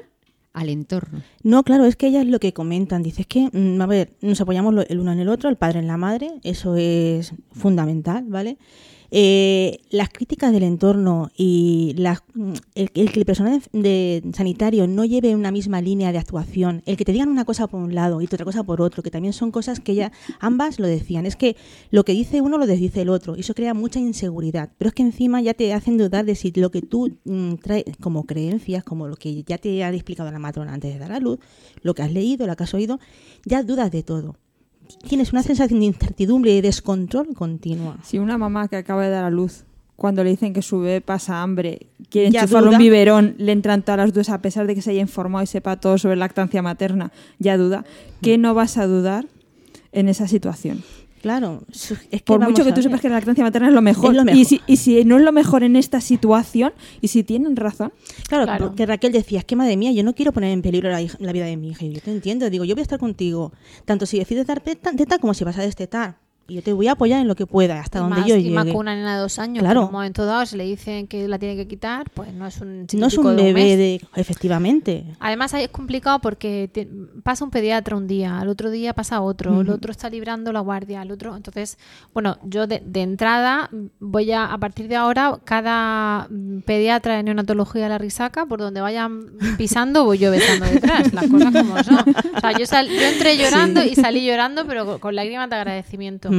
[0.53, 1.21] al entorno.
[1.43, 4.41] No, claro, es que ellas lo que comentan, dice, es que, mm, a ver, nos
[4.41, 8.57] apoyamos el uno en el otro, el padre en la madre, eso es fundamental, ¿vale?
[9.13, 11.93] Eh, las críticas del entorno y
[12.33, 16.81] mm, el, el que el personal de, sanitario no lleve una misma línea de actuación,
[16.85, 19.11] el que te digan una cosa por un lado y otra cosa por otro, que
[19.11, 21.57] también son cosas que ya ambas lo decían, es que
[21.89, 24.93] lo que dice uno lo dice el otro y eso crea mucha inseguridad, pero es
[24.93, 28.81] que encima ya te hacen dudar de si lo que tú mm, traes como creencias,
[28.85, 31.39] como lo que ya te ha explicado la matrona antes de dar a luz,
[31.81, 32.97] lo que has leído, lo que has oído,
[33.43, 34.37] ya dudas de todo.
[35.07, 37.97] Tienes una sensación de incertidumbre y descontrol continua.
[38.03, 39.63] Si una mamá que acaba de dar a luz,
[39.95, 43.97] cuando le dicen que su bebé pasa hambre, quiere enchufarle un biberón, le entran todas
[43.99, 47.11] las dudas a pesar de que se haya informado y sepa todo sobre lactancia materna,
[47.37, 47.85] ya duda.
[48.21, 48.41] ¿Qué Mm.
[48.41, 49.27] no vas a dudar
[49.91, 50.83] en esa situación?
[51.21, 54.15] Claro, es que Por mucho que tú sepas que la lactancia materna es lo mejor.
[54.15, 57.23] Es lo Y, si, y si no es lo mejor en esta situación, y si
[57.23, 57.93] tienen razón,
[58.27, 58.67] Claro, Claro.
[58.67, 61.17] porque Raquel decía, es que madre mía, yo no quiero poner en peligro la, hija-
[61.19, 61.85] la vida de mi hija.
[61.85, 63.51] Y yo te entiendo, digo, yo voy a estar contigo,
[63.85, 66.17] tanto si decides dar teta, teta como si vas a destetar.
[66.51, 68.35] Y yo te voy a apoyar en lo que pueda, hasta Y donde más, yo
[68.35, 68.55] y llegue.
[68.55, 69.81] más con una nena de dos años, Claro.
[69.81, 72.59] en un momento dado se le dicen que la tiene que quitar, pues no es
[72.59, 74.01] un no es un de bebé de...
[74.15, 75.05] Efectivamente.
[75.19, 76.89] Además ahí es complicado porque te-
[77.23, 80.59] pasa un pediatra un día, al otro día pasa otro, el otro está librando la
[80.59, 81.37] guardia, el otro.
[81.37, 81.77] Entonces,
[82.13, 87.23] bueno, yo de, de entrada voy a, a partir de ahora, cada mm, pediatra de
[87.23, 91.81] neonatología de la risaca, por donde vayan pisando, voy yo besando detrás, las cosas como
[91.83, 91.95] son.
[92.35, 95.55] O sea, yo, sal- yo entré llorando y salí llorando, pero con, con lágrimas de
[95.55, 96.29] agradecimiento.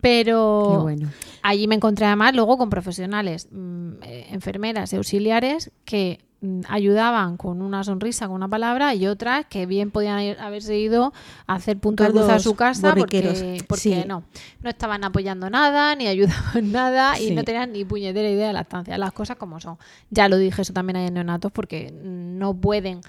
[0.00, 1.08] Pero bueno.
[1.42, 7.36] allí me encontré además luego con profesionales, mm, eh, enfermeras y auxiliares que mm, ayudaban
[7.36, 11.12] con una sonrisa, con una palabra y otras que bien podían haberse ido
[11.46, 13.62] a hacer punto de cruz a su casa porque, borriqueros.
[13.68, 14.04] porque Sí.
[14.08, 14.24] no,
[14.60, 16.32] no estaban apoyando nada, ni ayudaban
[16.72, 19.78] nada y no tenían ni puñetera idea de la estancia, las cosas como son.
[20.10, 23.02] Ya lo dije eso también hay en neonatos porque no pueden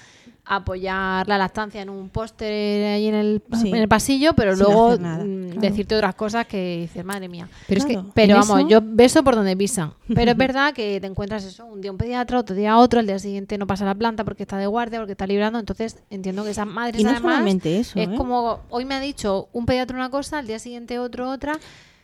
[0.45, 2.51] apoyar la lactancia en un póster
[2.95, 3.69] ahí en el, Sí.
[3.69, 5.61] en el pasillo, pero luego nada, mm, claro.
[5.61, 7.47] decirte otras cosas que dices, madre mía.
[7.67, 9.93] Pero es que Pero vamos, eso- yo beso por donde pisan.
[10.13, 13.07] Pero es verdad que te encuentras eso, un día un pediatra, otro día otro, el
[13.07, 15.59] día siguiente no pasa la planta porque está de guardia, porque está librando.
[15.59, 18.15] Entonces entiendo que esas madres Y no además solamente eso, es ¿eh?
[18.15, 21.53] como hoy me ha dicho un pediatra una cosa, al día siguiente otro otra.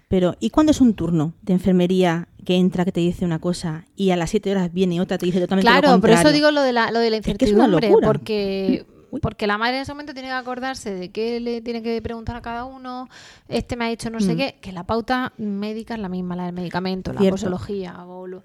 [0.10, 3.86] Pero, ¿y cuándo es un turno de enfermería que entra, que te dice una cosa
[3.96, 6.20] y a las 7 horas viene otra, te dice totalmente lo Claro, por contrario?
[6.22, 8.08] eso digo lo de la, lo de la Es que es una incertidumbre, locura.
[8.08, 8.86] porque
[9.22, 12.36] porque la madre en ese momento tiene que acordarse de qué le tiene que preguntar
[12.36, 13.10] a cada uno,
[13.48, 14.38] este me ha dicho no sé Mm.
[14.38, 18.44] qué, que la pauta médica es la misma, la del medicamento, la posología o lo-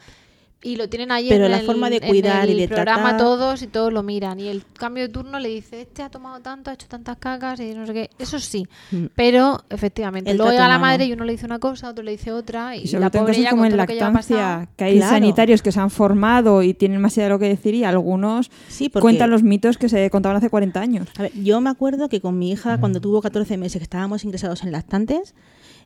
[0.64, 3.10] y lo tienen ahí Pero en la el, forma de en cuidar y de programa
[3.10, 6.08] tratar- todos y todos lo miran y el cambio de turno le dice este ha
[6.10, 9.04] tomado tanto, ha hecho tantas cacas y no sé qué, eso sí, Mm.
[9.14, 12.12] pero efectivamente El luego llega la madre y uno le dice una cosa, otro le
[12.12, 13.94] dice otra y, Y sobre la todo en pobre casos ella como con en que
[13.94, 15.12] lactancia, que hay Claro.
[15.12, 18.50] sanitarios que se han formado y tienen más idea de lo que decir y algunos
[18.68, 21.08] Sí, porque- cuentan los mitos que se contaban hace 40 años.
[21.18, 24.24] A ver, yo me acuerdo que con mi hija, cuando tuvo 14 meses, que estábamos
[24.24, 25.34] ingresados en lactantes,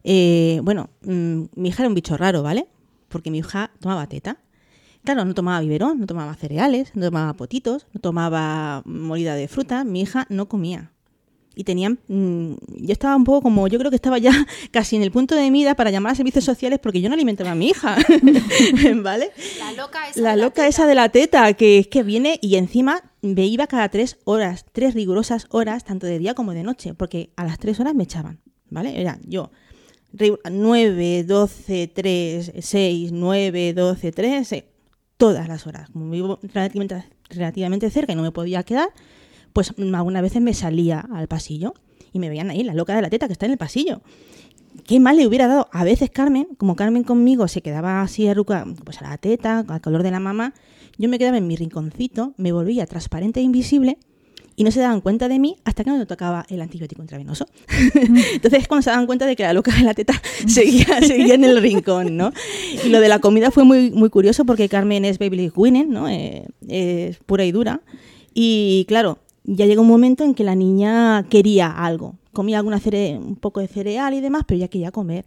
[0.05, 2.67] eh, bueno, mm, mi hija era un bicho raro, ¿vale?
[3.09, 4.39] Porque mi hija tomaba teta.
[5.05, 9.85] Claro, no tomaba biberón, no tomaba cereales, no tomaba potitos, no tomaba molida de fruta.
[9.85, 10.93] Mi hija no comía.
[11.55, 11.99] Y tenían.
[12.07, 13.67] mm, yo estaba un poco como.
[13.69, 14.31] Yo creo que estaba ya
[14.71, 17.51] casi en el punto de mida para llamar a servicios sociales porque yo no alimentaba
[17.53, 17.97] a mi hija.
[19.03, 19.31] ¿Vale?
[19.59, 20.69] La loca esa La de la loca teta.
[20.69, 24.67] esa de la teta, que es que viene y encima me iba cada tres horas,
[24.73, 28.05] tres rigurosas horas, tanto de día como de noche, porque a las tres horas me
[28.05, 29.01] echaban, ¿vale?
[29.01, 29.51] Era yo,
[30.15, 34.69] ri- 9, 12, 3, 6, 9, 12, 3, eh,
[35.19, 35.91] todas las horas.
[35.91, 38.89] Como vivo relativamente, relativamente cerca y no me podía quedar,
[39.53, 41.75] pues algunas veces me salía al pasillo
[42.13, 44.01] y me veían ahí, la loca de la teta que está en el pasillo.
[44.87, 45.69] Qué mal le hubiera dado.
[45.73, 49.81] A veces Carmen, como Carmen conmigo se quedaba así arruga, pues a la teta, al
[49.81, 50.55] color de la mamá,
[50.97, 53.99] yo me quedaba en mi rinconcito, me volvía transparente e invisible
[54.59, 57.47] y no se daban cuenta de mí hasta que no me tocaba el antibiótico intravenoso.
[57.95, 61.37] Entonces es cuando se daban cuenta de que la loca de la teta seguía, seguía
[61.37, 62.33] en el rincón, ¿no?
[62.85, 66.09] Y lo de la comida fue muy, muy curioso porque Carmen es baby winning, ¿no?
[66.09, 67.83] Eh, es pura y dura.
[68.35, 72.17] Y claro, ya llegó un momento en que la niña quería algo.
[72.33, 75.25] Comía alguna cere un poco de cereal y demás, pero ya quería comer.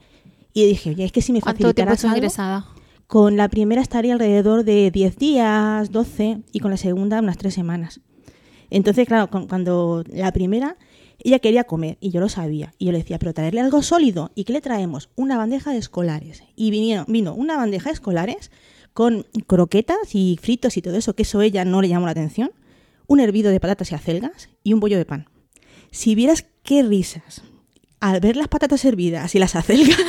[0.51, 2.17] Y dije, oye, es que si me ¿Cuánto tiempo facilitaras algo...
[2.17, 2.65] ingresada?
[3.07, 7.53] Con la primera estaría alrededor de 10 días, 12, y con la segunda unas 3
[7.53, 8.01] semanas.
[8.71, 10.77] Entonces, claro, cu- cuando la primera,
[11.23, 12.73] ella quería comer, y yo lo sabía.
[12.79, 14.31] Y yo le decía, pero traerle algo sólido.
[14.33, 15.09] ¿Y qué le traemos?
[15.15, 16.41] Una bandeja de escolares.
[16.55, 18.49] Y vinieron, vino una bandeja de escolares
[18.93, 22.51] con croquetas y fritos y todo eso, que eso ella no le llamó la atención.
[23.05, 25.27] Un hervido de patatas y acelgas y un bollo de pan.
[25.91, 27.43] Si vieras qué risas
[27.99, 29.99] al ver las patatas hervidas y las acelgas,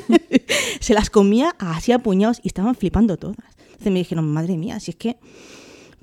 [0.80, 3.36] se las comía así a puñados y estaban flipando todas.
[3.66, 5.16] Entonces me dijeron, madre mía, si es que,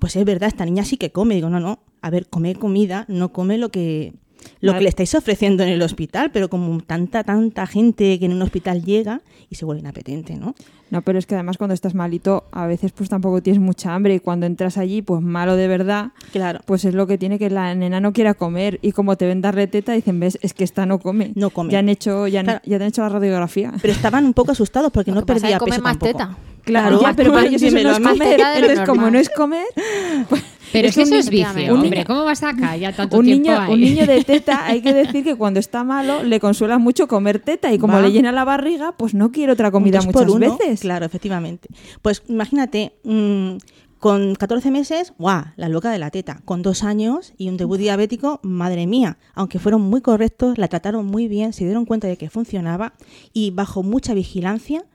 [0.01, 1.35] pues es verdad, esta niña sí que come.
[1.35, 4.13] Digo, no, no, a ver, come comida, no come lo que,
[4.59, 4.79] lo Vale.
[4.79, 8.41] que le estáis ofreciendo en el hospital, pero como tanta, tanta gente que en un
[8.41, 10.55] hospital llega y se vuelve inapetente, ¿no?
[10.89, 14.15] No, pero es que además cuando estás malito, a veces pues tampoco tienes mucha hambre
[14.15, 16.59] y cuando entras allí, pues malo de verdad, Claro.
[16.65, 19.39] pues es lo que tiene que la nena no quiera comer y como te ven
[19.41, 21.31] darle teta dicen, ves, es que esta no come.
[21.35, 21.71] No come.
[21.71, 23.71] Ya han hecho, ya, han- ya te han hecho la radiografía.
[23.81, 25.99] Pero estaban un poco asustados porque Lo no que pasa es perdía come peso más
[25.99, 26.11] tampoco.
[26.17, 26.37] teta.
[26.63, 28.39] Claro, ya, pero para ellos eso no es comer.
[28.55, 29.65] Entonces, como no es comer,
[30.29, 32.05] pues, Pero es que eso es vicio, un hombre.
[32.05, 33.73] ¿Cómo vas acá ya tanto un tiempo niño, ahí?
[33.73, 37.39] un niño de teta, hay que decir que cuando está malo le consuela mucho comer
[37.39, 38.01] teta y como Va.
[38.01, 40.81] le llena la barriga, pues no quiere otra comida muchas por uno, veces.
[40.81, 41.67] Claro, efectivamente.
[42.01, 43.57] Pues imagínate, mm,
[44.01, 45.43] con 14 meses, ¡guau!
[45.57, 46.41] La loca de la teta.
[46.43, 49.19] Con dos años y un debut diabético, madre mía.
[49.35, 52.93] Aunque fueron muy correctos, la trataron muy bien, se dieron cuenta de que funcionaba
[53.31, 54.85] y bajo mucha vigilancia.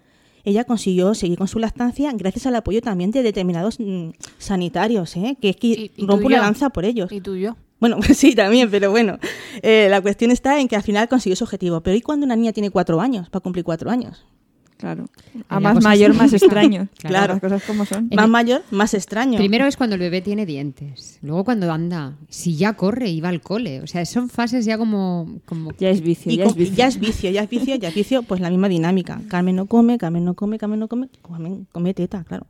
[0.46, 5.37] Ella consiguió seguir con su lactancia gracias al apoyo también de determinados mm, sanitarios, ¿eh?
[5.40, 6.38] que es que Y- y rompo una tuyo.
[6.38, 7.11] lanza por ellos.
[7.12, 7.56] Y tú y yo.
[7.80, 9.18] Bueno, sí, también, pero bueno.
[9.61, 11.82] Eh, la cuestión está en que al final consiguió su objetivo.
[11.82, 13.28] Pero ¿y cuando una niña tiene cuatro años?
[13.28, 14.24] Para cumplir cuatro años.
[14.78, 15.06] Claro.
[15.48, 16.88] A más mayor, más extraño.
[16.98, 17.34] Claro.
[17.34, 18.08] Las cosas como son.
[18.10, 19.38] En Más el- mayor, más extraño.
[19.38, 21.18] Primero es cuando el bebé tiene dientes.
[21.22, 22.16] Luego cuando anda.
[22.28, 23.80] Si ya corre y va al cole.
[23.80, 25.38] O sea, son fases ya como.
[25.46, 26.74] como Ya es vicio, Y ya es vicio.
[26.76, 29.20] ya es vicio, ya es vicio, ya es vicio, pues la misma dinámica.
[29.28, 32.46] Carmen no come, Carmen no come, Carmen no come, Carmen come teta, claro.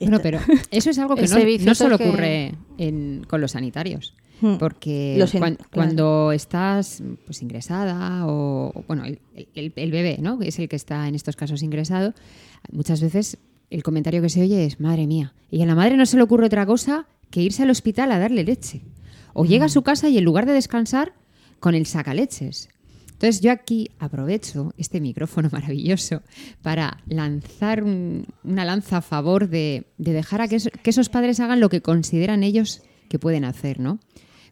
[0.00, 0.38] Bueno, pero
[0.70, 1.22] eso es algo que
[1.64, 4.14] no, solo que- ocurre en- con los sanitarios.
[4.40, 4.56] Hmm.
[4.58, 5.70] Porque Los en- cuan- claro.
[5.72, 9.18] cuando estás pues ingresada o, o, bueno, el,
[9.54, 10.38] el- el bebé, ¿no?
[10.38, 12.14] Que es el que está en estos casos ingresado,
[12.72, 13.38] muchas veces
[13.70, 16.22] el comentario que se oye es, madre mía, y a la madre no se le
[16.24, 18.82] ocurre otra cosa que irse al hospital a darle leche.
[19.32, 21.12] O llega a su casa y en lugar de descansar,
[21.60, 22.68] con el sacaleches.
[23.12, 26.22] Entonces yo aquí aprovecho este micrófono maravilloso
[26.62, 31.60] para lanzar un- una lanza a favor de, de dejar a que esos padres hagan
[31.60, 33.98] lo que consideran ellos que pueden hacer, ¿no?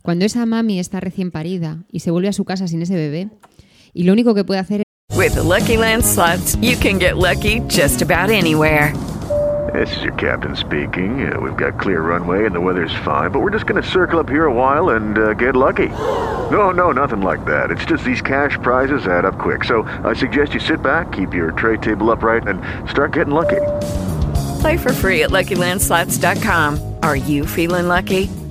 [0.03, 3.31] Cuando esa mami está recién parida y se vuelve a su casa sin ese bebé
[3.95, 4.83] y lo único que puede hacer
[5.15, 8.93] With the Lucky Land slots, you can get lucky just about anywhere.
[9.73, 11.33] This is your captain speaking.
[11.33, 14.19] Uh, we've got clear runway and the weather's fine, but we're just going to circle
[14.19, 15.89] up here a while and uh, get lucky.
[16.51, 17.71] No, no, nothing like that.
[17.71, 19.65] It's just these cash prizes add up quick.
[19.65, 22.61] So I suggest you sit back, keep your tray table upright, and
[22.91, 23.61] start getting lucky.
[24.61, 26.97] Play for free at LuckyLandSlots.com.
[27.03, 28.29] Are you feeling lucky?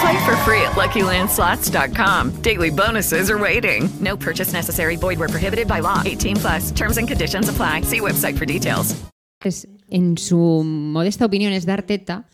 [0.00, 2.42] Play for free at LuckyLandSlots.com.
[2.42, 3.88] Daily bonuses are waiting.
[4.00, 4.96] No purchase necessary.
[4.96, 6.02] Void where prohibited by law.
[6.04, 6.72] 18 plus.
[6.72, 7.82] Terms and conditions apply.
[7.82, 8.94] See website for details.
[9.44, 12.24] Es, en su modesta opinión es dar teta,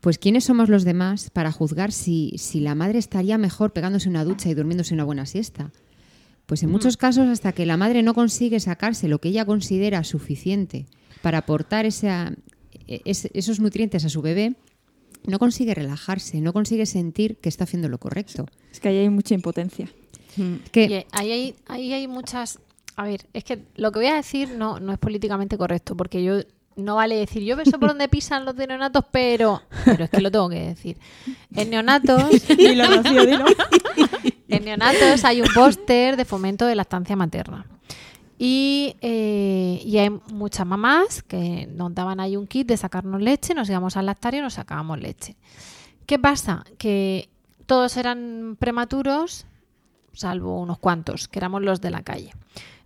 [0.00, 4.24] pues ¿quiénes somos los demás para juzgar si, si la madre estaría mejor pegándose una
[4.24, 5.72] ducha y durmiéndose una buena siesta?
[6.46, 10.04] Pues en muchos casos, hasta que la madre no consigue sacarse lo que ella considera
[10.04, 10.86] suficiente
[11.22, 12.32] para aportar esa-
[12.86, 14.54] es- esos nutrientes a su bebé,
[15.26, 18.46] no consigue relajarse, no consigue sentir que está haciendo lo correcto.
[18.72, 19.88] Es que ahí hay mucha impotencia.
[20.72, 22.58] Que- Y ahí hay, ahí hay muchas...
[22.96, 26.22] A ver, es que lo que voy a decir no, no es políticamente correcto, porque
[26.22, 26.40] yo
[26.76, 29.62] no vale decir, yo beso por donde pisan los de neonatos, pero...
[29.84, 30.96] Pero es que lo tengo que decir.
[31.54, 32.30] En neonatos...
[32.56, 33.44] Dilo, Rocío, dilo.
[34.48, 37.66] en neonatos hay un póster de fomento de lactancia materna.
[38.38, 43.54] Y, eh, y hay muchas mamás que nos daban ahí un kit de sacarnos leche,
[43.54, 45.36] nos íbamos al lactario y nos sacábamos leche.
[46.06, 46.64] ¿Qué pasa?
[46.76, 47.28] Que
[47.66, 49.46] todos eran prematuros,
[50.12, 52.32] salvo unos cuantos, que éramos los de la calle.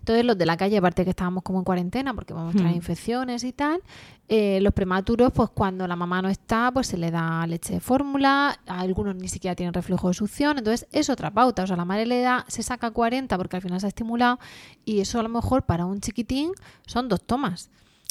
[0.09, 2.73] Entonces, los de la calle, aparte que estábamos como en cuarentena porque vamos a traer
[2.73, 2.77] Hmm.
[2.77, 3.83] infecciones y tal,
[4.27, 7.81] eh, los prematuros, pues cuando la mamá no está, pues se le da leche de
[7.81, 11.77] fórmula, a algunos ni siquiera tienen reflujo de succión, entonces es otra pauta, o sea,
[11.77, 14.39] la madre le da, se saca 40 porque al final se ha estimulado
[14.87, 16.53] y eso a lo mejor para un chiquitín
[16.87, 17.69] son dos tomas.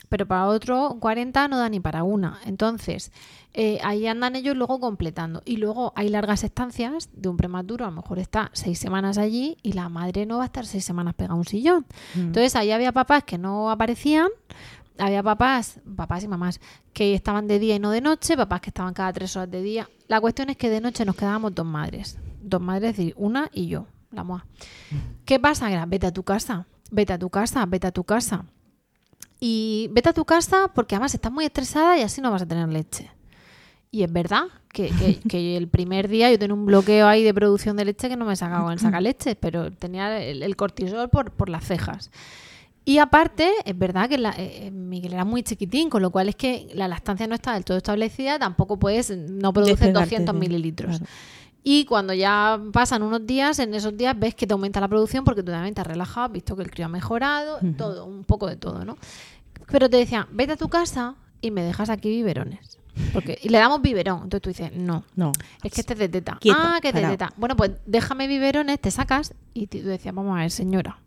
[0.10, 2.40] Pero para otro 40 no da ni para una.
[2.46, 3.12] Entonces,
[3.54, 5.42] eh, ahí andan ellos luego completando.
[5.44, 9.58] Y luego hay largas estancias de un prematuro, a lo mejor está seis semanas allí
[9.64, 11.86] y la madre no va a estar seis semanas pegada a un sillón.
[12.16, 14.30] Entonces ahí había papás que no aparecían,
[15.00, 16.60] había papás, papás y mamás,
[16.94, 19.62] que estaban de día y no de noche, papás que estaban cada tres horas de
[19.62, 19.90] día.
[20.08, 22.18] La cuestión es que de noche nos quedábamos dos madres.
[22.42, 24.46] Dos madres, es decir, una y yo, la moa.
[25.26, 25.72] ¿Qué pasa?
[25.72, 28.46] Era, vete a tu casa, vete a tu casa, vete a tu casa.
[29.40, 32.46] Y vete a tu casa porque además estás muy estresada y así no vas a
[32.48, 33.10] tener leche.
[33.92, 37.34] Y es verdad que, que- que el primer día yo tenía un bloqueo ahí de
[37.34, 41.10] producción de leche que no me sacaba con el sacaleche, pero tenía el, el cortisol
[41.10, 42.10] por, por las cejas.
[42.84, 46.36] Y aparte, es verdad que la- eh, Miguel era muy chiquitín, con lo cual es
[46.36, 50.40] que la lactancia no está del todo establecida, tampoco puedes, no produces Despegarte 200 de-
[50.40, 50.98] mililitros.
[50.98, 51.12] claro.
[51.70, 55.26] Y cuando ya pasan unos días, en esos días ves que te aumenta la producción
[55.26, 58.24] porque tú también te has relajado, has visto que el crío ha mejorado, todo, un
[58.24, 58.98] poco de todo, ¿no?
[59.70, 62.80] Pero te decían, vete a tu casa y me dejas aquí biberones.
[63.12, 64.24] Porque, y le damos biberón.
[64.24, 65.34] Entonces tú dices, no, No.
[65.62, 66.38] es que este es de teta.
[66.40, 67.34] Quieto, ah, que es de teta.
[67.36, 71.00] Bueno, pues déjame biberones, te sacas y tú decías, vamos a ver, señora.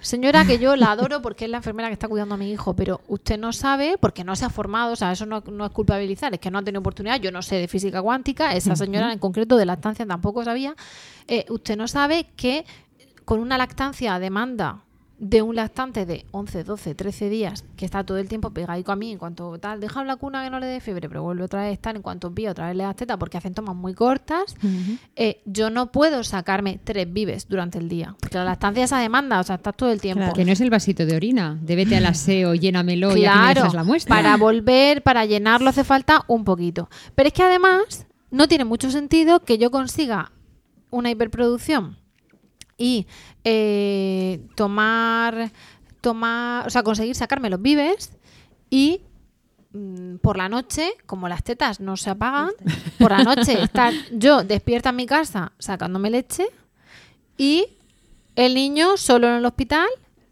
[0.00, 2.74] Señora, que yo la adoro porque es la enfermera que está cuidando a mi hijo,
[2.74, 5.72] pero usted no sabe porque no se ha formado, o sea, eso no, no es
[5.72, 7.20] culpabilizar, es que no ha tenido oportunidad.
[7.20, 10.74] Yo no sé de física cuántica, esa señora en concreto de lactancia tampoco sabía.
[11.28, 12.64] Eh, usted no sabe que
[13.26, 14.84] con una lactancia a demanda
[15.22, 18.96] de un lactante de 11, 12, 13 días, que está todo el tiempo pegadico a
[18.96, 21.60] mí, en cuanto tal, deja la cuna que no le dé fiebre, pero vuelve otra
[21.60, 23.92] vez a estar, en cuanto pilla otra vez le das teta porque hacen tomas muy
[23.92, 24.56] cortas,
[25.16, 28.98] eh, yo no puedo sacarme tres vives durante el día, porque la lactancia es a
[28.98, 30.32] demanda, o sea, estás todo el tiempo.
[30.32, 33.44] Que no es el vasito de orina, de vete al aseo, llénamelo y aquí me
[33.44, 34.16] Claro, dejas la muestra.
[34.16, 36.88] para volver, para llenarlo hace falta un poquito.
[37.14, 40.32] Pero es que además no tiene mucho sentido que yo consiga
[40.88, 41.98] una hiperproducción
[42.80, 43.06] y
[43.44, 45.52] eh, tomar,
[46.00, 48.12] tomar, o sea, conseguir sacarme los vives
[48.70, 49.02] y
[49.72, 52.50] mm, por la noche, como las tetas no se apagan,
[52.98, 56.46] por la noche estar yo despierta en mi casa sacándome leche
[57.36, 57.66] y
[58.34, 59.88] el niño solo en el hospital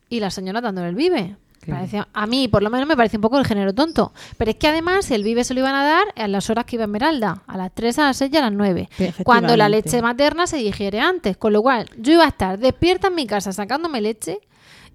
[0.09, 1.37] y la señora dándole el vive.
[1.67, 4.13] Parece- a mí, por lo menos, me parece un poco el género tonto.
[4.37, 6.77] Pero es que además el vive se lo iban a dar a las horas que
[6.77, 8.89] iba Esmeralda, a las 3, a las 6 y a las 9.
[9.25, 11.37] Cuando la leche materna se digiere antes.
[11.37, 14.39] Con lo cual, yo iba a estar despierta en mi casa sacándome leche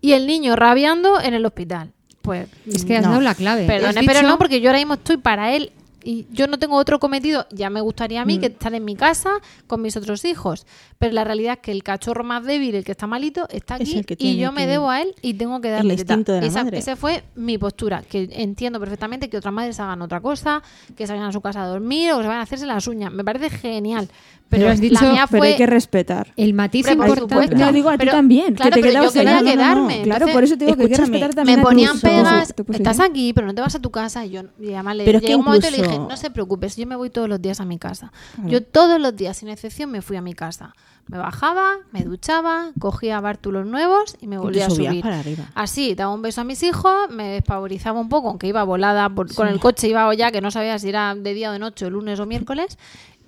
[0.02, 1.92] y el niño rabiando en el hospital.
[2.22, 3.10] Pues Es que has no.
[3.10, 3.68] dado la clave.
[3.68, 5.72] Perdone, pero dicho- no, porque yo ahora mismo estoy para él
[6.04, 7.45] y yo no tengo otro cometido.
[7.51, 8.39] Ya me gustaría a mí Mm.
[8.41, 9.32] que estar en mi casa
[9.68, 10.66] con mis otros hijos.
[10.99, 13.89] Pero la realidad es que el cachorro más débil, el que está malito, está Es
[13.95, 16.14] aquí el y yo me debo a él y tengo que el darle teta.
[16.14, 16.78] instinto de la Esa, madre.
[16.78, 20.62] esa fue mi postura, que entiendo perfectamente que otras madres hagan otra cosa,
[20.95, 22.88] que se vayan a su casa a dormir o que se vayan a hacerse las
[22.88, 23.12] uñas.
[23.12, 24.10] Me parece genial.
[24.58, 25.47] Pero has dicho- la mía Pero fue...
[25.49, 26.34] hay que respetar.
[26.36, 27.22] El matiz por importante.
[27.34, 27.56] supuesto.
[27.58, 30.01] No digo a ti Pero- también, claro, que te pero yo quería quedarme.
[30.04, 32.54] Claro, entonces, por eso te digo que hay que escúchame, respetar también me ponían pegas,
[32.54, 32.76] posición.
[32.76, 34.26] estás aquí, pero no te vas a tu casa.
[34.26, 36.18] Y yo y además le Pero es que un momento y le dije, incluso- no
[36.18, 38.12] se preocupes, yo me voy todos los días a mi casa.
[38.36, 38.49] Claro.
[38.49, 40.76] Yo todos los días, sin excepción, me fui a mi casa.
[41.06, 45.01] Me bajaba, me duchaba, cogía bártulos nuevos y me volvía a subir.
[45.01, 45.43] para arriba.
[45.54, 49.34] Así, daba un beso a mis hijos, me despavorizaba un poco, aunque iba volada por-
[49.36, 51.89] con el coche, iba ya que no sabía si era de día o de noche,
[51.89, 52.78] lunes o miércoles,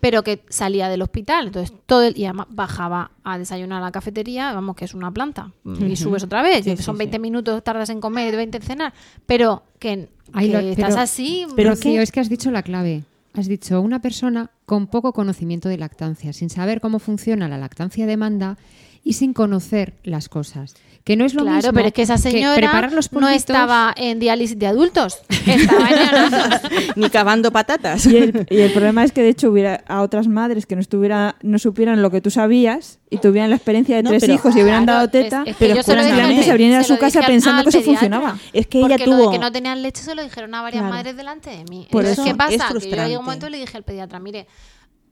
[0.06, 1.48] pero que salía del hospital.
[1.48, 5.10] Entonces, todo el, y además bajaba a desayunar a la cafetería, vamos, que es una
[5.10, 5.96] planta, y Ujú.
[5.96, 6.64] subes otra vez.
[6.64, 7.20] Sí, Son sí, 20 sí.
[7.20, 8.94] minutos, tardas en comer y 20 en cenar,
[9.26, 11.48] pero que, que lo- estás pero- así.
[11.56, 13.02] Pero pues, Rocío, es que has dicho la clave.
[13.34, 18.06] Has dicho una persona con poco conocimiento de lactancia, sin saber cómo funciona la lactancia
[18.06, 18.60] demanda
[19.04, 20.76] y sin conocer las cosas.
[21.06, 23.94] Que no es lo Claro, mismo pero es que esa señora preparar los no estaba
[23.96, 26.92] en diálisis de adultos, estaba en.
[26.96, 28.08] Ni cavando patatas.
[28.08, 30.82] Y el, y el problema es que de hecho hubiera a otras madres que no
[30.82, 34.34] estuviera, no supieran lo que tú sabías y tuvieran la experiencia de No, tres pero-
[34.34, 36.80] hijos y hubieran Claro, dado teta, es- es que lo dije- tranquilamente se habrían ido
[36.80, 38.40] a se su lo casa pensando que eso funcionaba.
[38.52, 39.30] Es que ella Porque lo tuvo...
[39.32, 40.96] de que no tenían leche se lo dijeron a varias Claro.
[40.96, 41.88] madres delante de mí.
[41.92, 42.50] Por Entonces, eso ¿qué es pasa?
[42.52, 43.04] Que yo frustrante.
[43.06, 44.48] llegué un momento y le dije al pediatra, mire,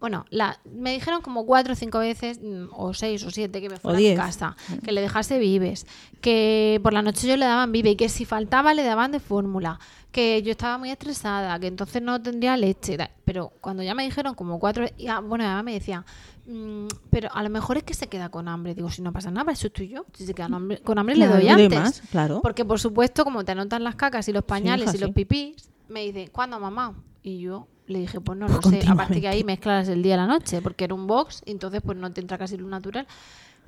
[0.04, 3.70] bueno, la, me dijeron como cuatro o cinco veces, mm, o seis o siete, que
[3.70, 5.88] me fuera a casa, que le dejase vives,
[6.20, 9.22] que por la noche yo le daban vive y que si faltaba le daban de
[9.22, 9.80] fórmula,
[10.12, 12.97] que yo estaba muy estresada, que entonces no tendría leche.
[13.24, 16.04] Pero cuando ya me dijeron como cuatro, y, ah, bueno, además me decía,
[16.47, 18.76] "Mm, pero a lo mejor es que se queda con hambre.
[18.76, 20.06] Digo, si no pasa nada, eso estoy yo.
[20.12, 21.80] Si se queda con hambre, con hambre Claro, le doy antes.
[21.80, 22.41] más, claro.
[22.41, 25.70] Porque por supuesto, como te anotan las cacas y los pañales hija, y los pipís,
[25.88, 26.93] me dice, ¿cuándo mamá?
[27.22, 28.82] Y yo le dije, pues no Pues lo sé.
[28.88, 31.82] Aparte que ahí mezclas el día y la noche, porque era un box, y entonces
[31.84, 33.06] pues no te entra casi luz natural.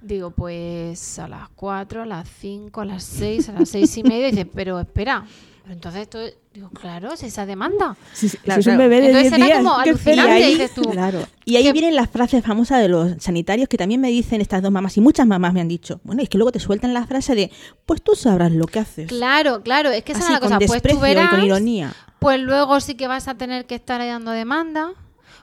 [0.01, 4.03] Digo, pues a las 4, a las 5, a las 6, a las 6 y
[4.03, 4.28] media.
[4.28, 5.26] Y dice, pero espera.
[5.63, 6.20] Pero entonces esto,
[6.53, 7.97] digo, claro, es esa demanda.
[8.13, 10.74] Si, si Claro, es un bebé de Entonces 10 era días, como ¿qué alucinante, dices
[10.76, 10.82] tú.
[10.84, 11.20] Claro.
[11.43, 14.61] Y ahí que- vienen las frases famosas de los sanitarios que también me dicen estas
[14.61, 16.01] dos mamás y muchas mamás me han dicho.
[16.03, 17.51] Bueno, es que luego te sueltan la frase de,
[17.88, 19.07] pues tú sabrás lo que haces.
[19.07, 20.57] Claro, claro, es que esa Así, es la con cosa.
[20.59, 21.95] Pues desprecio tú y verás, con ironía.
[22.26, 24.93] Pues luego sí que vas a tener que estar ahí dando demanda.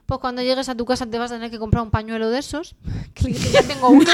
[0.05, 2.41] Pues cuando llegues a tu casa te vas a tener que comprar un pañuelo de
[2.41, 2.75] esos.
[3.15, 4.11] Que ya tengo uno.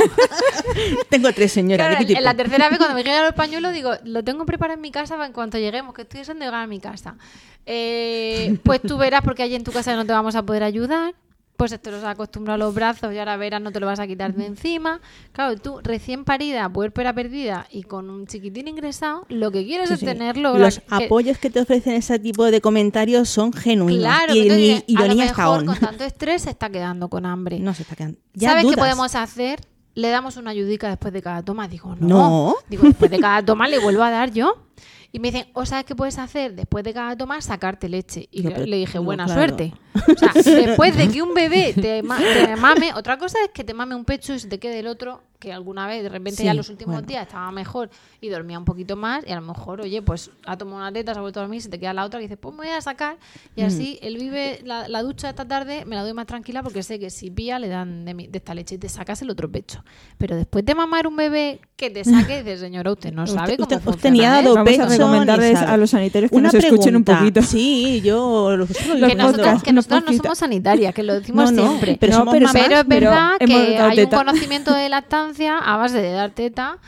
[1.08, 1.86] Tengo tres señoras.
[1.86, 4.44] Claro, ¿de qué en la tercera vez cuando me llegaron el pañuelo digo, lo tengo
[4.44, 7.16] preparado en mi casa para en cuanto lleguemos, que estoy deseando llegar a mi casa.
[7.64, 11.14] Eh, pues tú verás porque allí en tu casa no te vamos a poder ayudar.
[11.58, 13.98] Pues te los has acostumbrado a los brazos y ahora verás no te lo vas
[13.98, 15.00] a quitar de encima.
[15.32, 19.94] Claro, tú recién parida, puérpera perdida y con un chiquitín ingresado, lo que quieres Sí,
[19.94, 20.06] es sí.
[20.06, 20.56] tenerlo.
[20.56, 24.00] Los que- apoyos que te ofrecen ese tipo de comentarios son genuinos.
[24.04, 27.26] Claro, y que a lo ironía hasta mejor con tanto estrés se está quedando con
[27.26, 27.58] hambre.
[27.58, 28.18] No se está quedando.
[28.34, 29.60] Ya ¿Sabes qué podemos hacer?
[29.96, 31.66] Le damos una ayudica después de cada toma.
[31.66, 32.06] Digo, no.
[32.06, 32.54] No.
[32.68, 34.62] Digo, después de cada toma le vuelvo a dar yo.
[35.10, 36.54] Y me dicen, ¿o sabes qué puedes hacer?
[36.54, 38.28] Después de cada toma, sacarte leche.
[38.30, 39.40] Y No, le dije, no, buena claro.
[39.40, 39.72] suerte.
[40.08, 43.64] O sea, después de que un bebé te, ma- te mame, otra cosa es que
[43.64, 46.36] te mame un pecho y se te quede el otro, que alguna vez, de repente
[46.38, 47.06] Sí, ya los últimos bueno.
[47.08, 47.90] días estaba mejor
[48.20, 49.24] y dormía un poquito más.
[49.26, 51.60] Y a lo mejor, oye, pues ha tomado una teta, se ha vuelto a dormir,
[51.62, 53.16] se te queda la otra y dices, pues me voy a sacar.
[53.56, 53.66] Y Mm.
[53.66, 56.98] así él vive la, la ducha esta tarde, me la doy más tranquila porque sé
[56.98, 59.50] que si pilla le dan de, mi- de esta leche y te sacas el otro
[59.50, 59.82] pecho.
[60.18, 63.56] Pero después de mamar un bebé que te saque, dices, señora, usted no sabe Usted-
[63.56, 64.64] cómo usted- usted funciona ni ha dado esto".
[64.64, 67.18] Vamos a recomendarles a los sanitarios que Una nos escuchen un pregunta.
[67.20, 67.42] poquito.
[67.42, 71.62] Sí, yo lo, Los que podcasts, que nosotros no somos sanitarias, que lo decimos No,
[71.62, 71.96] no, siempre.
[72.00, 72.62] pero No, somos pero mamás.
[72.66, 76.30] Pero es pero verdad hemos que hay un conocimiento de lactancia a base de dar
[76.30, 76.78] teta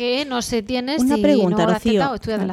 [0.00, 2.10] que no se tiene Una si pregunta, no Rocío.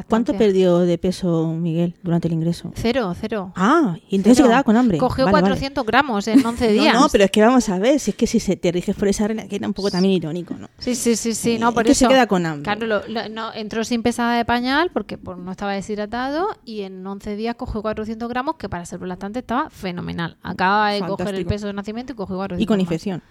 [0.09, 2.73] ¿Cuánto perdió de peso Miguel durante el ingreso?
[2.75, 3.53] Cero, cero.
[3.55, 4.97] Ah, y entonces se quedaba con hambre.
[4.97, 5.43] Cogió Vale, vale.
[5.45, 6.93] 400 gramos en 11 días.
[6.93, 8.97] No, no, pero es que vamos a ver, si es que si se te riges
[8.97, 10.67] por esa regla, que era un poco también irónico, ¿no?
[10.77, 11.99] Sí, sí, sí, sí, Eh, no, es por que eso.
[12.05, 12.63] se queda con hambre.
[12.63, 16.81] Claro, lo- lo- no, entró sin pesada de pañal porque por- no estaba deshidratado y
[16.81, 20.35] en 11 días cogió 400 gramos que para ser lactante estaba fenomenal.
[20.43, 22.81] Acaba de coger el peso de nacimiento y cogió 400 Y con más.
[22.81, 23.23] infección.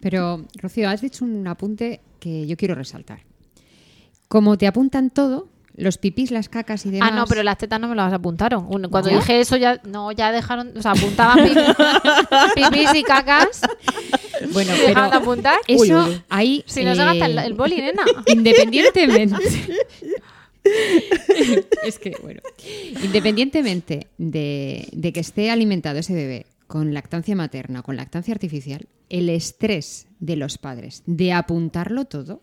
[0.00, 3.20] Pero, Rocío, has dicho un apunte que yo quiero resaltar.
[4.34, 7.10] Como te apuntan todo, los pipís, las cacas y demás.
[7.12, 8.66] Ah, no, pero las tetas no me las apuntaron.
[8.68, 9.16] Un- Cuando ¿Ya?
[9.18, 11.54] dije eso ya no ya dejaron, o sea, apuntaban pi-
[12.56, 13.60] pipís y cacas.
[14.52, 15.58] Bueno, dejaban de pero apuntar.
[15.68, 16.22] eso Uy, uy, uy.
[16.30, 16.64] ahí.
[16.66, 18.02] Si no se eh, gasta el, el boli, nena.
[18.26, 19.36] Independientemente.
[21.86, 22.40] es que, bueno.
[23.04, 28.86] Independientemente de, de que esté alimentado ese bebé con lactancia materna o con lactancia artificial,
[29.10, 32.40] el estrés de los padres de apuntarlo todo.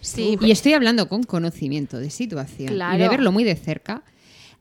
[0.00, 4.04] Sí, Y estoy hablando con conocimiento de situación y de verlo muy de cerca.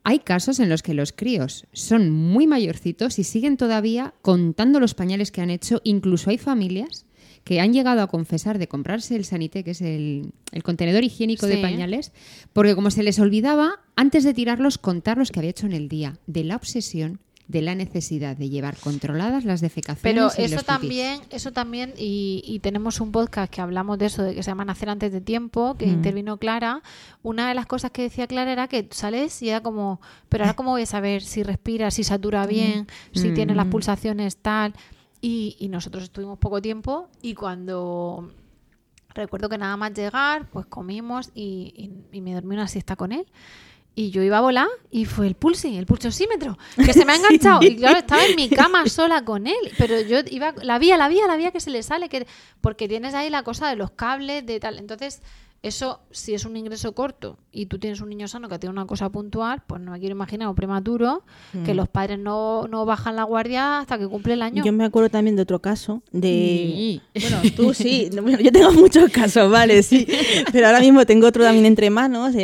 [0.04, 4.94] Hay casos en los que los críos son muy mayorcitos y siguen todavía contando los
[4.94, 5.82] pañales que han hecho.
[5.84, 7.06] Incluso hay familias
[7.44, 11.46] que han llegado a confesar de comprarse el sanité, que es el, el contenedor higiénico
[11.46, 12.12] de pañales,
[12.54, 15.90] porque como se les olvidaba, antes de tirarlos, contar los que había hecho en el
[15.90, 20.56] día, de la obsesión de la necesidad de llevar controladas las defecaciones Pero y eso
[20.56, 20.66] los pipís.
[20.66, 24.50] también, eso también, y, y tenemos un podcast que hablamos de eso, de que se
[24.52, 25.90] llama Nacer antes de tiempo, que Mm.
[25.94, 26.82] intervino Clara.
[27.22, 30.56] Una de las cosas que decía Clara era que sales y era como, pero ahora
[30.56, 33.72] cómo voy a saber si respira, si satura bien, si tiene las Mm.
[33.72, 34.74] pulsaciones tal.
[35.20, 38.32] Y, y nosotros estuvimos poco tiempo y cuando
[39.16, 41.74] recuerdo que nada más llegar, pues comimos y,
[42.12, 43.26] y- y me dormí una siesta con él.
[43.96, 47.16] Y yo iba a volar y fue el pulsi, el pulsosímetro, que se me ha
[47.18, 47.62] enganchado.
[47.62, 49.72] Y claro, estaba en mi cama sola con él.
[49.78, 52.26] Pero yo iba, la vía, la vía, la vía que se le sale, que
[52.60, 54.80] porque tienes ahí la cosa de los cables, de tal.
[54.80, 55.22] Entonces,
[55.64, 58.86] eso, si es un ingreso corto y tú tienes un niño sano que tiene una
[58.86, 61.24] cosa puntual, pues no me quiero imaginar un prematuro,
[61.66, 61.78] que Mm.
[61.78, 64.62] los padres no, no bajan la guardia hasta que cumple el año.
[64.66, 67.00] Yo me acuerdo también de otro caso de...
[67.16, 70.06] Bueno, tú sí, bueno, yo tengo muchos casos, vale, sí.
[70.52, 72.36] Pero ahora mismo tengo otro también entre manos.
[72.36, 72.40] Eh,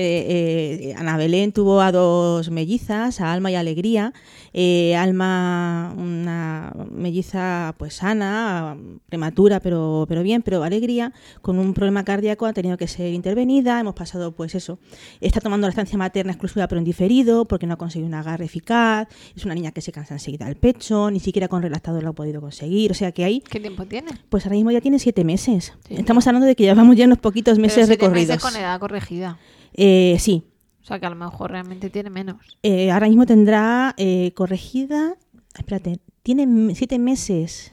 [0.89, 4.13] eh, Ana Belén tuvo a dos mellizas, a Alma y Alegría.
[4.54, 8.78] Eh, Alma, una melliza pues sana,
[9.08, 13.80] prematura, pero, pero bien, pero Alegría, con un problema cardíaco, ha tenido que ser intervenida.
[13.80, 14.80] Hemos pasado, pues eso,
[15.22, 18.45] está tomando la estancia materna exclusiva pero en diferido, porque no ha conseguido un agarre
[18.45, 19.08] eficaz.
[19.36, 22.14] Es una niña que se cansa enseguida al pecho, ni siquiera con relactador lo ha
[22.14, 22.91] podido conseguir.
[22.91, 24.12] O sea que ahí, ¿Qué tiempo tiene?
[24.30, 25.74] pues ahora mismo ya tiene siete meses.
[25.89, 28.30] Estamos hablando de que llevamos ya unos poquitos Pero meses siete recorridos.
[28.36, 29.38] meses con edad corregida.
[29.74, 30.43] Eh, sí,
[30.90, 32.58] sea que a lo mejor realmente tiene menos.
[32.64, 35.16] Eh, ahora mismo tendrá eh, corregida.
[35.58, 37.72] Espérate, tiene siete meses.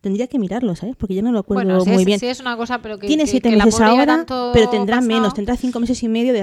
[0.00, 0.96] Tendría que mirarlo, ¿sabes?
[0.96, 2.18] Porque yo no lo acuerdo Bueno, si muy es, bien.
[2.18, 3.06] si es una cosa, pero que.
[3.06, 4.24] tiene que- siete que meses ahora,
[4.54, 5.06] pero tendrá pasado.
[5.14, 6.40] menos, tendrá cinco meses y medio de,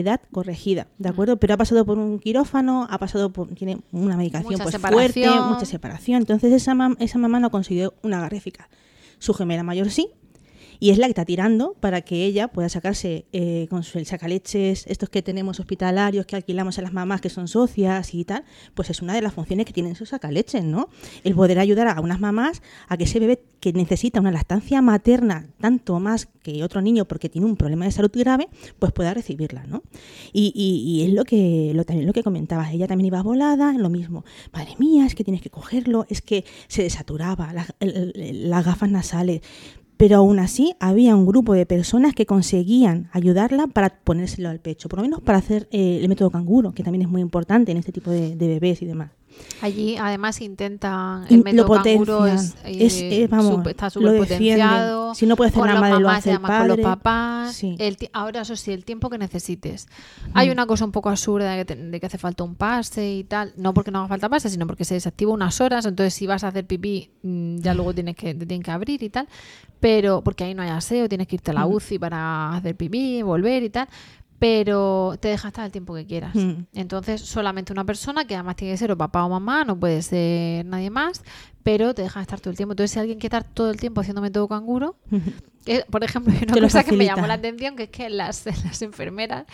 [0.00, 1.12] edad corregida, ¿de Mm.
[1.12, 1.36] acuerdo?
[1.36, 5.24] Pero ha pasado por un quirófano, ha pasado por, tiene una medicación Mucha pues, fuerte,
[5.48, 6.22] mucha separación.
[6.22, 8.66] Entonces esa, mam- esa mamá no ha conseguido un agarre eficaz.
[9.20, 10.08] Su gemela mayor sí,
[10.80, 14.86] y es la que está tirando para que ella pueda sacarse eh, con el sacaleches,
[14.86, 18.90] estos que tenemos hospitalarios, que alquilamos a las mamás que son socias y tal, pues
[18.90, 20.88] es una de las funciones que tienen esos sacaleches, ¿no?
[21.22, 25.46] El poder ayudar a unas mamás a que ese bebé que necesita una lactancia materna
[25.60, 29.64] tanto más que otro niño porque tiene un problema de salud grave, pues pueda recibirla,
[29.66, 29.82] ¿no?
[30.32, 33.90] Y, y- es lo que lo, también lo que comentabas, ella también iba volada, lo
[33.90, 38.90] mismo, madre mía, es que tienes que cogerlo, es que se desaturaba, la- las gafas
[38.90, 39.42] nasales,
[40.00, 44.88] pero aún así había un grupo de personas que conseguían ayudarla para ponérselo al pecho,
[44.88, 47.76] por lo menos para hacer eh, el método canguro, que también es muy importante en
[47.76, 49.10] este tipo de, de bebés y demás.
[49.62, 52.58] Allí además intentan el lo método canguro potencian.
[52.66, 55.14] es, Es, eh, eh, vamos, supe- está lo súper potenciado.
[55.14, 57.54] Si no puede hacer las madre, lo hace el con los papás.
[57.54, 57.76] Sí.
[57.78, 59.86] El ahora eso sí, el tiempo que necesites.
[60.34, 63.12] Hay una cosa un poco absurda de que, te- de que hace falta un pase
[63.12, 63.52] y tal.
[63.56, 65.84] No porque no haga falta pase, sino porque se desactiva unas horas.
[65.86, 69.02] Entonces si vas a hacer pipí, mm, ya luego tienes que, te tienen que abrir
[69.02, 69.28] y tal.
[69.78, 71.72] Pero porque ahí no hay aseo, tienes que irte a la Mm.
[71.74, 73.88] UCI para hacer pipí, volver y tal.
[74.40, 76.34] Pero te deja estar el tiempo que quieras.
[76.34, 76.64] Mm.
[76.72, 80.00] Entonces, solamente una persona, que además tiene que ser o papá o mamá, no puede
[80.00, 81.22] ser nadie más,
[81.62, 82.72] pero te deja estar todo el tiempo.
[82.72, 84.96] Entonces, si alguien quiere estar todo el tiempo haciendo método canguro,
[85.64, 88.08] que, por ejemplo, hay una lo cosa que me llamó la atención, que es que
[88.10, 89.44] las, las enfermeras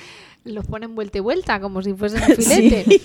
[0.45, 3.01] los ponen vuelta y vuelta, como si fuesen un filete.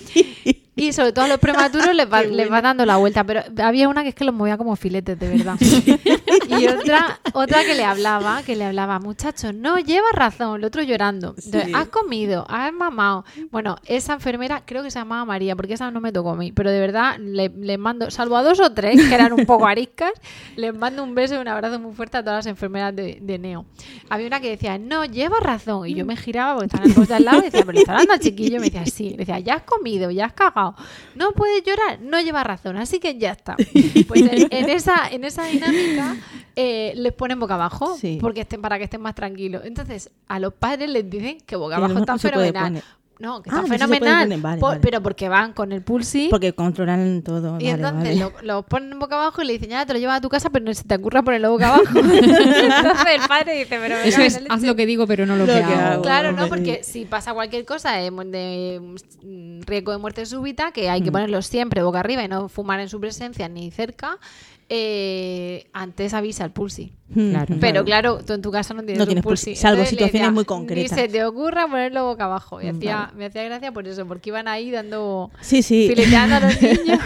[0.74, 3.90] Y sobre todo a los prematuros les va, les va dando la vuelta, pero había
[3.90, 5.56] una que es que los movía como filetes, de verdad.
[5.60, 10.82] Y otra, otra que le hablaba, que le hablaba, muchacho, no llevas razón, el otro
[10.82, 11.34] llorando.
[11.36, 11.72] Entonces, Sí.
[11.74, 13.26] has comido, has mamado.
[13.50, 16.52] Bueno, esa enfermera creo que se llamaba María, porque esa no me tocó a mí,
[16.52, 19.66] pero de verdad le, le mando, salvo a dos o tres que eran un poco
[19.66, 20.12] ariscas,
[20.56, 23.38] les mando un beso y un abrazo muy fuerte a todas las enfermeras de, de
[23.38, 23.66] Neo.
[24.08, 25.86] Había una que decía, no, llevas razón.
[25.88, 27.80] Y yo me giraba porque estaba en el poste al lado y decía, pero le
[27.80, 28.56] está hablando al chiquillo.
[28.56, 29.10] Y me decía, sí.
[29.10, 30.74] Le decía, ya has comido, ya has cagado.
[31.14, 32.76] No puedes llorar, no llevas razón.
[32.76, 33.56] Así que ya está.
[34.08, 36.16] Pues en, en esa, en esa dinámica
[36.56, 38.18] eh, les ponen boca abajo Sí.
[38.20, 39.62] porque estén, para que estén más tranquilos.
[39.64, 42.82] Entonces, a los padres les dicen que boca abajo está fenomenal.
[43.18, 44.28] No, que Ah, está fenomenal.
[44.40, 44.80] vale, vale.
[44.82, 46.26] Pero porque van con el pulsi.
[46.28, 47.58] Porque controlan todo.
[47.60, 48.32] Y vale, entonces vale.
[48.42, 50.50] lo, lo ponen boca abajo y le dicen, ya te lo llevas a tu casa,
[50.50, 51.84] pero no se te ocurra ponerlo boca abajo.
[51.98, 54.54] entonces el padre dice, pero Eso es, la leche".
[54.54, 55.92] haz lo que digo, pero no lo, Lo que, que hago.
[55.92, 56.02] hago.
[56.02, 61.02] Claro, no, porque si pasa cualquier cosa de, de, riesgo de muerte súbita, que hay
[61.02, 61.12] que Mm.
[61.12, 64.18] ponerlo siempre boca arriba y no fumar en su presencia ni cerca,
[64.68, 66.92] eh, antes avisa el pulsi.
[67.12, 67.56] Claro.
[67.60, 69.46] Pero claro, tú en tu casa no tienes, No tienes pulsi.
[69.50, 70.92] pulsi, salvo Entonces situaciones decía, muy concretas.
[70.96, 72.60] Ni se te ocurra ponerlo boca abajo.
[72.60, 73.12] Y Mm, hacía, vale.
[73.16, 75.86] me hacía gracia por eso, porque iban ahí dando Sí, sí.
[75.88, 76.98] fileteando a los niños.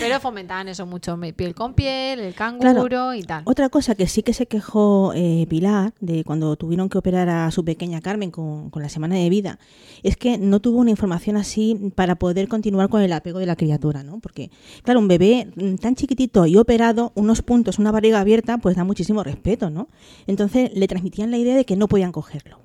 [0.00, 3.42] pero fomentaban eso mucho, me- piel con piel, el canguro y tal.
[3.46, 7.50] Otra cosa que sí que se quejó eh, Pilar de cuando tuvieron que operar a
[7.50, 9.58] su pequeña Carmen con, con la semana de vida
[10.02, 13.56] es que no tuvo una información así para poder continuar con el apego de la
[13.56, 14.18] criatura, ¿no?
[14.20, 14.50] Porque,
[14.82, 18.84] claro, un bebé mm, tan chiquitito y operado, unos puntos, una barriga abierta, pues da
[18.84, 19.88] muchísimo respeto, ¿no?
[20.26, 22.60] Entonces le transmitían la idea de que no podían cogerlo.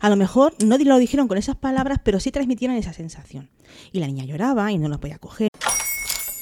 [0.00, 3.50] A lo mejor no lo dijeron con esas palabras, pero sí transmitieron esa sensación.
[3.90, 5.48] Y la niña lloraba y no la podía coger.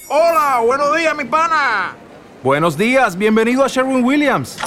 [0.08, 1.94] Hola, buenos días, mi pana.
[2.42, 4.58] Buenos días, bienvenido a Sherwin Williams.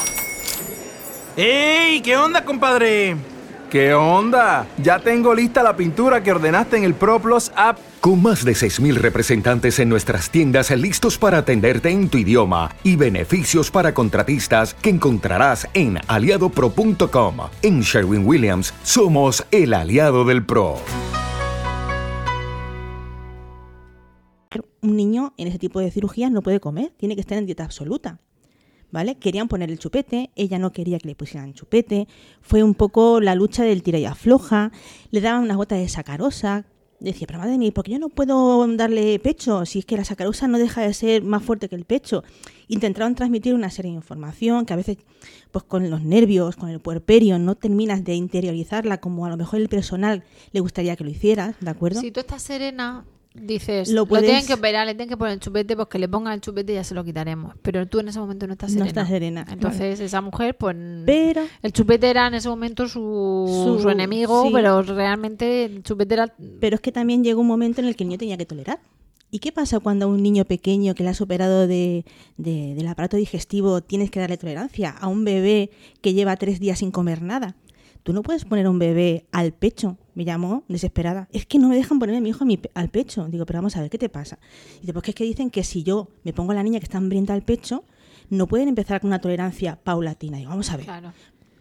[1.35, 2.01] ¡Ey!
[2.01, 3.17] ¿Qué onda, compadre?
[3.69, 4.65] ¿Qué onda?
[4.81, 7.77] Ya tengo lista la pintura que ordenaste en el ProPlus app.
[8.05, 12.97] Con más de 6.000 representantes en nuestras tiendas listos para atenderte en tu idioma y
[12.97, 17.37] beneficios para contratistas que encontrarás en aliadopro.com.
[17.63, 20.75] En Sherwin Williams somos el aliado del PRO.
[24.83, 27.63] Un niño en ese tipo de cirugías no puede comer, tiene que estar en dieta
[27.63, 28.19] absoluta.
[28.91, 29.17] ¿Vale?
[29.17, 32.07] Querían poner el chupete, ella no quería que le pusieran chupete,
[32.41, 34.71] fue un poco la lucha del tira y afloja,
[35.09, 36.67] le daban unas gotas de sacarosa,
[36.99, 39.65] decía, pero madre mía, ¿por qué yo no puedo darle pecho?
[39.65, 42.23] Si es que la sacarosa no deja de ser más fuerte que el pecho.
[42.67, 44.97] Intentaron transmitir una serie de información que a veces,
[45.51, 49.59] pues con los nervios, con el puerperio, no terminas de interiorizarla como a lo mejor
[49.59, 52.01] el personal le gustaría que lo hicieras, ¿de acuerdo?
[52.01, 53.05] Si tú estás serena,
[53.35, 56.33] dices, Lo tienen que operar, le tienen que poner el chupete, pues que le pongan
[56.33, 57.53] el chupete y ya se lo quitaremos.
[57.61, 58.87] Pero tú en ese momento no estás No serena.
[58.87, 60.75] estás serena, Entonces esa mujer, pues...
[61.05, 64.49] Pero- El chupete era en ese momento su, Su- su enemigo, sí.
[64.53, 66.33] pero realmente el chupete era...
[66.59, 68.79] Pero es que también llegó un momento en el que el niño tenía que tolerar.
[69.31, 72.05] ¿Y qué pasa cuando a un niño pequeño que le has operado de,
[72.37, 74.91] de- del aparato digestivo tienes que darle tolerancia?
[74.91, 75.71] A un bebé
[76.01, 77.55] que lleva tres días sin comer nada.
[78.03, 79.97] Tú no puedes poner a un bebé al pecho.
[80.15, 81.27] Me llamó desesperada.
[81.31, 83.27] Es que no me dejan poner a mi hijo a mi pe- al pecho.
[83.27, 84.39] Digo, pero vamos a ver, ¿qué te pasa?
[84.81, 86.85] Y después que es que dicen que si yo me pongo a la niña que
[86.85, 87.83] está hambrienta al pecho,
[88.29, 90.37] no pueden empezar con una tolerancia paulatina.
[90.37, 90.85] Digo, vamos a ver.
[90.85, 91.13] Claro.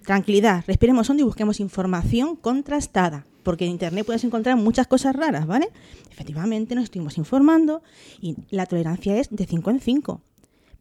[0.02, 5.46] Tranquilidad, respiremos hondo y busquemos información contrastada, porque en Internet puedes encontrar muchas cosas raras,
[5.46, 5.68] ¿vale?
[6.10, 7.82] Efectivamente, nos estuvimos informando
[8.20, 10.20] y la tolerancia es de 5 en 5.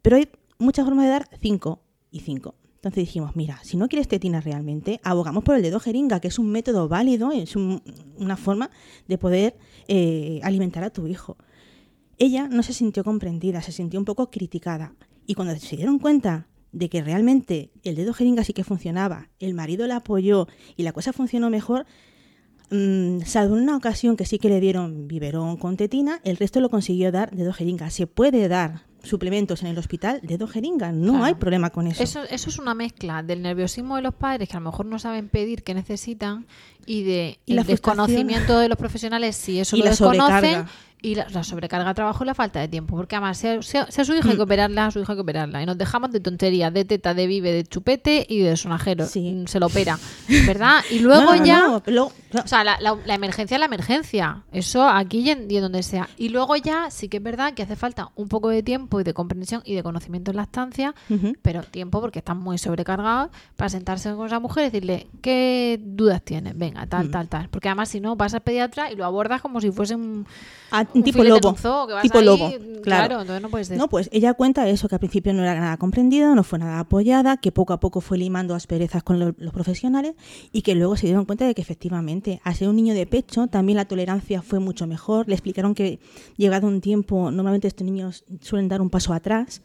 [0.02, 0.28] Pero hay
[0.60, 2.54] muchas formas de dar 5 y 5.
[2.84, 6.38] Entonces dijimos, mira, si no quieres tetina realmente, abogamos por el dedo jeringa, que es
[6.38, 7.82] un método válido, es un-
[8.18, 8.70] una forma
[9.08, 9.56] de poder
[9.88, 11.38] eh, alimentar a tu hijo.
[12.18, 14.96] Ella no se sintió comprendida, se sintió un poco criticada.
[15.26, 19.54] Y cuando se dieron cuenta de que realmente el dedo jeringa sí que funcionaba, el
[19.54, 21.86] marido la apoyó y la cosa funcionó mejor,
[22.70, 26.60] mm, salvo en una ocasión que sí que le dieron biberón con tetina, el resto
[26.60, 27.90] lo consiguió dar dedo jeringa.
[27.92, 31.26] Se puede dar suplementos en el hospital dedo jeringa, no Claro.
[31.26, 32.02] hay problema con eso.
[32.02, 34.98] Eso, eso es una mezcla del nerviosismo de los padres que a lo mejor no
[34.98, 36.46] saben pedir qué necesitan
[36.86, 40.70] y de Y el desconocimiento de los profesionales si eso Y lo desconocen sobrecarga.
[41.04, 43.92] Y la, la sobrecarga de trabajo y la falta de tiempo porque además sea, sea-
[43.92, 44.46] sea su hija hay que Mm.
[44.46, 47.28] operarla, a su hija hay que operarla y nos dejamos de tonterías, de teta, de
[47.28, 50.00] vive, de chupete y de sonajero, Mm, se lo opera,
[50.48, 50.82] ¿verdad?
[50.90, 52.06] Y luego No, ya no,
[52.44, 54.44] o sea, la, la- la emergencia es la emergencia.
[54.52, 56.10] Eso aquí y en, y en donde sea.
[56.18, 59.04] Y luego ya sí que es verdad que hace falta un poco de tiempo y
[59.04, 60.96] de comprensión y de conocimiento en la estancia,
[61.42, 66.22] pero tiempo porque están muy sobrecargados para sentarse con esa mujer y decirle qué dudas
[66.24, 66.58] tienes.
[66.58, 67.12] Venga, tal, Mm.
[67.12, 67.50] tal, tal.
[67.50, 70.26] Porque además si no vas al pediatra y lo abordas como si fuese un,
[70.94, 71.56] un tipo lobo.
[71.58, 72.52] zoo, tipo ahí, lobo.
[72.82, 73.24] claro.
[73.40, 76.44] No puedes No, pues ella cuenta eso, que al principio no era nada comprendida, no
[76.44, 80.14] fue nada apoyada, que poco a poco fue limando asperezas con lo- los profesionales
[80.52, 83.48] y que luego se dieron cuenta de que efectivamente, al ser un niño de pecho,
[83.48, 85.28] también la tolerancia fue mucho mejor.
[85.28, 86.00] Le explicaron que
[86.38, 89.62] llegado un tiempo, normalmente estos niños suelen dar un paso atrás,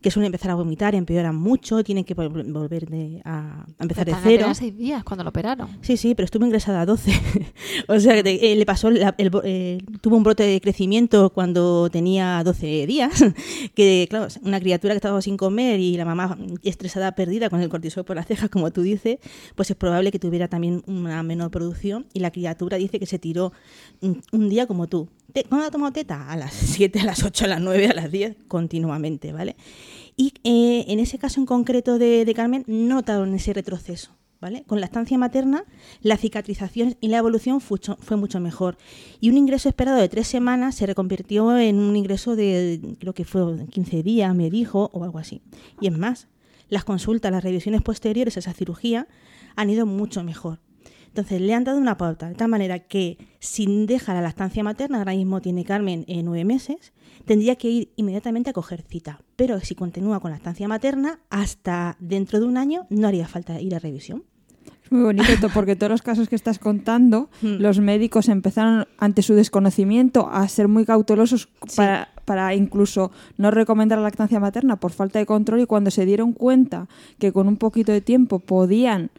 [0.00, 4.04] que suelen empezar a vomitar, empeoran mucho, tienen que vol- volver de- a, a empezar
[4.04, 4.54] de Están cero.
[4.54, 5.68] seis días cuando lo operaron.
[5.80, 7.10] Sí, sí, pero estuvo ingresada a 12.
[7.88, 11.30] o sea, que eh, le pasó, la- el bo- eh, tuvo un brote de crecimiento
[11.30, 13.24] cuando tenía 12 días,
[13.74, 17.68] que claro, una criatura que estaba sin comer y la mamá estresada, perdida con el
[17.68, 19.18] cortisol por las cejas, como tú dices,
[19.54, 23.18] pues es probable que tuviera también una menor producción y la criatura dice que se
[23.18, 23.52] tiró
[24.00, 25.08] un, un día como tú.
[25.36, 26.30] Te- ¿Cuándo ha tomado teta?
[26.30, 29.54] A las 7, a las 8, a las 9, a las 10, continuamente, ¿vale?
[30.16, 34.12] Y eh, en ese caso en concreto de, de Carmen, no notaron ese retroceso.
[34.38, 34.64] ¿Vale?
[34.66, 35.64] Con la estancia materna,
[36.02, 38.76] la cicatrización y la evolución fue mucho mejor.
[39.18, 43.24] Y un ingreso esperado de tres semanas se reconvirtió en un ingreso de, creo que
[43.24, 45.40] fue 15 días, me dijo, o algo así.
[45.80, 46.28] Y es más,
[46.68, 49.08] las consultas, las revisiones posteriores a esa cirugía
[49.56, 50.60] han ido mucho mejor.
[51.16, 54.98] Entonces le han dado una pauta, de tal manera que si deja la lactancia materna,
[54.98, 56.92] ahora mismo tiene Carmen eh, nueve meses,
[57.24, 59.20] tendría que ir inmediatamente a coger cita.
[59.34, 63.58] Pero si continúa con la lactancia materna, hasta dentro de un año no haría falta
[63.62, 64.24] ir a revisión.
[64.84, 67.56] Es muy bonito to- porque todos los casos que estás contando, Hmm.
[67.60, 73.96] los médicos empezaron ante su desconocimiento a ser muy cautelosos para, para incluso no recomendar
[73.96, 76.88] la lactancia materna por falta de control y cuando se dieron cuenta
[77.18, 79.10] que con un poquito de tiempo podían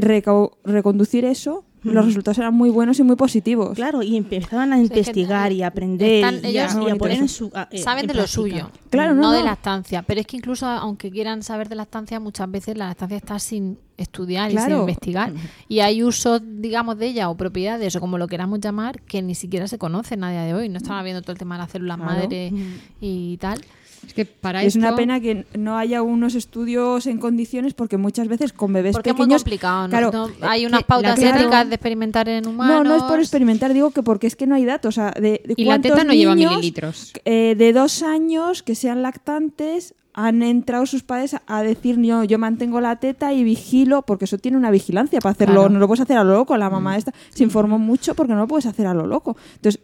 [0.00, 3.76] reconducir eso, los resultados eran muy buenos y muy positivos.
[3.76, 7.18] Claro, y empezaban a investigar y a aprender Están- y, a, ellos y a poner
[7.18, 9.44] en su a- eh, saben en de lo suyo, Claro, no, no, de no.
[9.44, 10.02] lactancia.
[10.02, 13.78] Pero es que incluso aunque quieran saber de lactancia, muchas veces la lactancia está sin
[13.96, 15.32] estudiar y sin investigar.
[15.68, 19.36] Y hay usos, digamos, de ella o propiedades o como lo queramos llamar, que ni
[19.36, 20.68] siquiera se conocen a día de hoy.
[20.68, 22.12] No están viendo todo el tema de las células Claro.
[22.12, 22.52] madre
[23.00, 23.60] y tal.
[24.08, 28.26] Es que para es una pena que no haya unos estudios en condiciones porque muchas
[28.26, 29.82] veces con bebés Porque es muy pequeños complicado.
[29.82, 29.88] ¿no?
[29.90, 31.38] claro, No- eh, hay unas pautas claro.
[31.38, 32.84] éticas de experimentar en humanos.
[32.84, 34.96] No, no es por experimentar, digo que porque es que no hay datos.
[34.96, 37.12] O sea, de, de Y la teta no lleva niños, mililitros.
[37.24, 42.38] eh, de dos años que sean lactantes han entrado sus padres a- decir yo, yo
[42.40, 45.68] mantengo la teta y vigilo, porque eso tiene una vigilancia para hacerlo, Claro.
[45.68, 48.40] no lo puedes hacer a lo loco, la mamá esta se informó mucho porque no
[48.40, 49.36] lo puedes hacer a lo loco.
[49.56, 49.80] Entonces,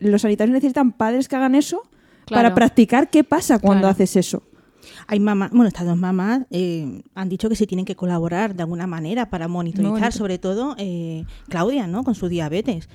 [0.00, 1.84] los sanitarios necesitan padres que hagan eso
[2.28, 2.42] Claro.
[2.44, 3.92] para practicar qué pasa cuando Claro.
[3.92, 4.42] haces eso.
[5.06, 8.62] Hay mamás, bueno, estas dos mamás eh, han dicho que se tienen que colaborar de
[8.62, 12.04] alguna manera para monitorizar, sobre todo eh, Claudia, ¿no?
[12.04, 12.88] Con su diabetes.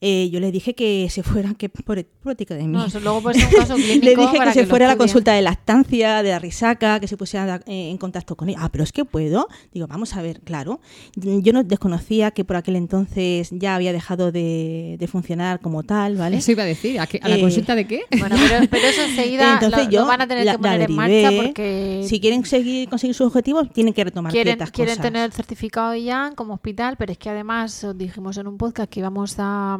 [0.00, 2.68] Eh, yo le dije que se fueran, que por ética de mí.
[2.68, 4.88] No, eso luego puede ser un caso clínico le dije para que se fuera a
[4.90, 8.58] la consulta de lactancia, de la risaca, que se pusiera eh, en contacto con ella.
[8.62, 9.48] Ah, pero es que puedo.
[9.72, 10.80] Digo, vamos a ver, claro.
[11.16, 16.16] Yo no desconocía que por aquel entonces ya había dejado de, de funcionar como tal,
[16.16, 16.36] ¿vale?
[16.36, 17.00] Eso iba a decir.
[17.00, 18.02] ¿A, qué- a la Eh, consulta de qué?
[18.18, 20.78] Bueno, pero, pero eso enseguida Entonces lo, yo lo van a tener la- que poner
[20.78, 21.22] la en derivé.
[21.22, 25.02] marcha porque Si quieren seguir conseguir sus objetivos, tienen que retomar quieren, ciertas quieren cosas.
[25.12, 29.00] tener certificado ya como hospital, pero es que además os dijimos en un podcast que
[29.00, 29.78] íbamos a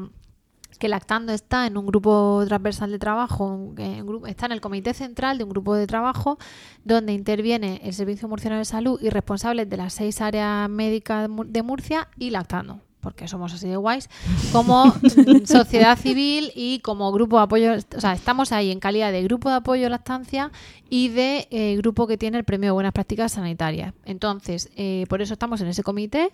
[0.79, 5.39] que Lactando está en un grupo transversal de trabajo, en está en el comité central
[5.39, 6.39] de un grupo de trabajo
[6.85, 11.29] donde interviene el Servicio Murciano de Salud y responsables de las seis áreas médicas de
[11.29, 14.11] Mur- de Murcia y Lactando porque somos así de guays,
[14.51, 14.93] como
[15.45, 19.49] sociedad civil y como grupo de apoyo, o sea, estamos ahí en calidad de grupo
[19.49, 20.51] de apoyo a lactancia
[20.91, 23.95] y de eh, grupo que tiene el premio de buenas prácticas sanitarias.
[24.05, 26.33] Entonces, eh, por eso estamos en ese comité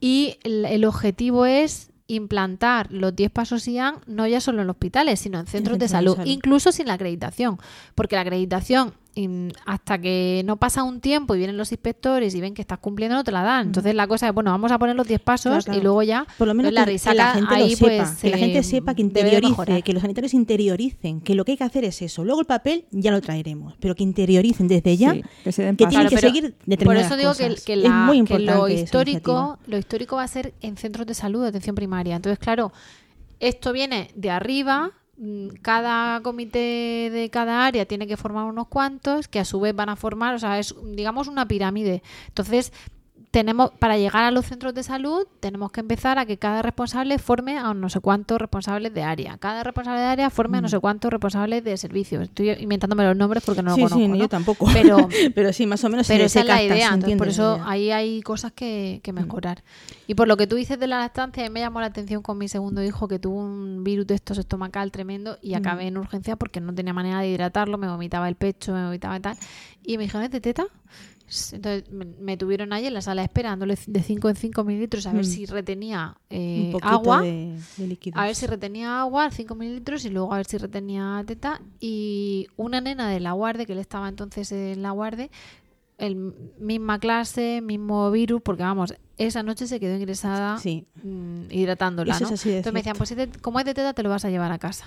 [0.00, 5.20] y el, el objetivo es implantar los 10 pasos IAN no ya solo en hospitales,
[5.20, 6.30] sino en centros de centros de salud, salud.
[6.30, 7.58] incluso sin la acreditación,
[7.94, 8.94] porque la acreditación
[9.66, 13.16] hasta que no pasa un tiempo y vienen los inspectores y ven que estás cumpliendo
[13.16, 13.66] no te la dan.
[13.66, 15.80] Entonces la cosa es, bueno, vamos a poner los 10 pasos Claro, claro.
[15.80, 18.30] y luego ya por lo menos la risaca la gente ahí lo sepa, pues que
[18.30, 21.64] la gente eh, sepa, que interiorice, que los sanitarios interioricen, que lo que hay que
[21.64, 22.24] hacer es eso.
[22.24, 25.76] Luego el papel ya lo traeremos, pero que interioricen desde ya Sí, que se den
[25.76, 25.90] que paso.
[25.98, 27.64] tienen Claro, que seguir Por determinadas eso digo que, cosas.
[27.64, 31.06] que es la- muy que importante lo histórico, lo histórico va a ser en centros
[31.06, 32.16] de salud de atención primaria.
[32.16, 32.72] Entonces, claro,
[33.40, 34.92] esto viene de arriba.
[35.20, 39.74] Mm, Cada comité de cada área tiene que formar unos cuantos que a su vez
[39.74, 42.02] van a formar, o sea, es digamos una pirámide.
[42.28, 42.72] Entonces,
[43.30, 47.18] tenemos para llegar a los centros de salud tenemos que empezar a que cada responsable
[47.18, 49.38] forme a no sé cuántos responsables de área.
[49.38, 52.24] Cada responsable de área forme a no sé cuántos responsables de servicios.
[52.24, 54.04] Estoy inventándome los nombres porque no sí, lo conozco.
[54.04, 54.16] sí, ¿no?
[54.16, 54.66] yo tampoco.
[54.72, 57.56] Pero pero sí, más o menos pero se, esa es la idea, entonces por eso
[57.56, 57.68] idea.
[57.68, 59.62] ahí hay cosas que, que mejorar.
[60.08, 62.22] Y por lo que tú dices de la lactancia, a mí me llamó la atención
[62.22, 65.96] con mi segundo hijo que tuvo un virus de estos estomacal tremendo y acabé en
[65.96, 69.36] urgencia porque no tenía manera de hidratarlo, me vomitaba el pecho, me vomitaba y tal.
[69.84, 70.66] Y me dijeron, ¿es de teta?
[71.52, 75.22] Entonces me, tuvieron ahí en la sala esperándole de 5 en 5 mililitros a ver
[75.22, 75.28] Mm.
[75.28, 77.22] si retenía eh, un agua.
[77.22, 78.20] de, de líquidos.
[78.20, 81.60] A ver si retenía agua, 5 mililitros, y luego a ver si retenía teta.
[81.78, 85.28] Y una nena de la guardia, que él estaba entonces en la guardia,
[86.00, 86.16] el
[86.58, 90.86] misma clase, mismo virus, porque vamos, esa noche se quedó ingresada Sí.
[91.04, 92.14] mm, hidratándola.
[92.14, 92.28] Eso ¿no?
[92.28, 94.08] es así de Entonces me decían, pues si te- como es de teta, te lo
[94.08, 94.86] vas a llevar a casa.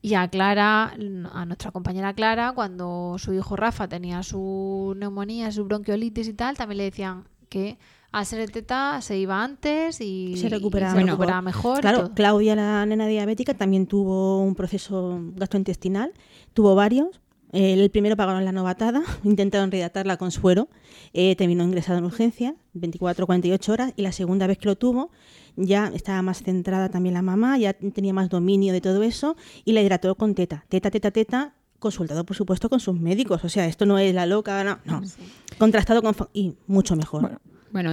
[0.00, 0.94] Y a Clara,
[1.32, 6.56] a nuestra compañera Clara, cuando su hijo Rafa tenía su neumonía, su bronquiolitis y tal,
[6.56, 7.76] también le decían que
[8.12, 11.10] al ser de teta se iba antes y se recuperaba, y se mejor.
[11.18, 11.80] recuperaba mejor.
[11.80, 12.10] Claro.
[12.14, 16.12] Claudia, la nena diabética, también tuvo un proceso gastrointestinal,
[16.52, 17.21] tuvo varios.
[17.52, 20.68] Eh, El primero pagaron la novatada, intentaron rehidratarla con suero,
[21.12, 25.10] eh, terminó ingresada en urgencia, 24 48 horas, y la segunda vez que lo tuvo
[25.56, 29.72] ya estaba más centrada también la mamá, ya tenía más dominio de todo eso, y
[29.72, 33.66] la hidrató con teta, teta, teta, teta, consultado por supuesto con sus médicos, o sea,
[33.66, 35.02] esto no es la loca, no, no.
[35.58, 36.14] contrastado con...
[36.32, 37.22] y mucho mejor.
[37.22, 37.40] Bueno,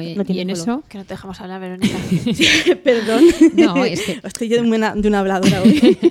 [0.02, 0.50] y, No y en color.
[0.52, 0.84] eso...
[0.90, 1.98] Que no te dejamos hablar, Verónica.
[2.84, 3.24] Perdón.
[3.56, 5.98] No, es que- Estoy yo de una, de una habladora hoy.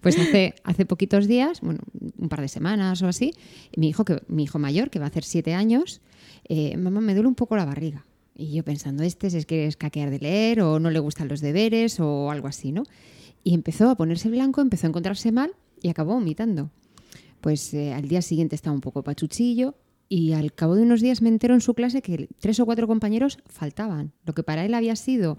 [0.00, 1.78] Pues hace, hace poquitos días, bueno,
[2.18, 3.34] un par de semanas o así,
[3.76, 6.00] mi hijo, que, mi hijo mayor, que va a hacer siete años,
[6.48, 8.04] eh, mamá, me duele un poco la barriga.
[8.36, 11.40] Y yo pensando, este es que es caquear de leer o no le gustan los
[11.40, 12.82] deberes o algo así, ¿no?
[13.44, 16.70] Y empezó a ponerse blanco, empezó a encontrarse mal y acabó vomitando.
[17.40, 19.76] Pues eh, al día siguiente estaba un poco pachuchillo
[20.12, 22.86] y al cabo de unos días me entero en su clase que tres o cuatro
[22.86, 24.12] compañeros faltaban.
[24.26, 25.38] Lo que para él había sido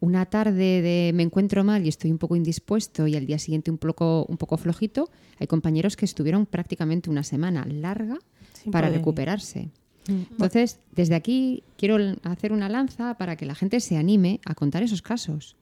[0.00, 3.70] una tarde de me encuentro mal y estoy un poco indispuesto y al día siguiente
[3.70, 5.08] un poco, un poco flojito,
[5.38, 8.18] hay compañeros que estuvieron prácticamente una semana larga
[8.54, 9.70] Sin para poder recuperarse.
[10.08, 14.82] Entonces, desde aquí quiero hacer una lanza para que la gente se anime a contar
[14.82, 15.54] esos casos.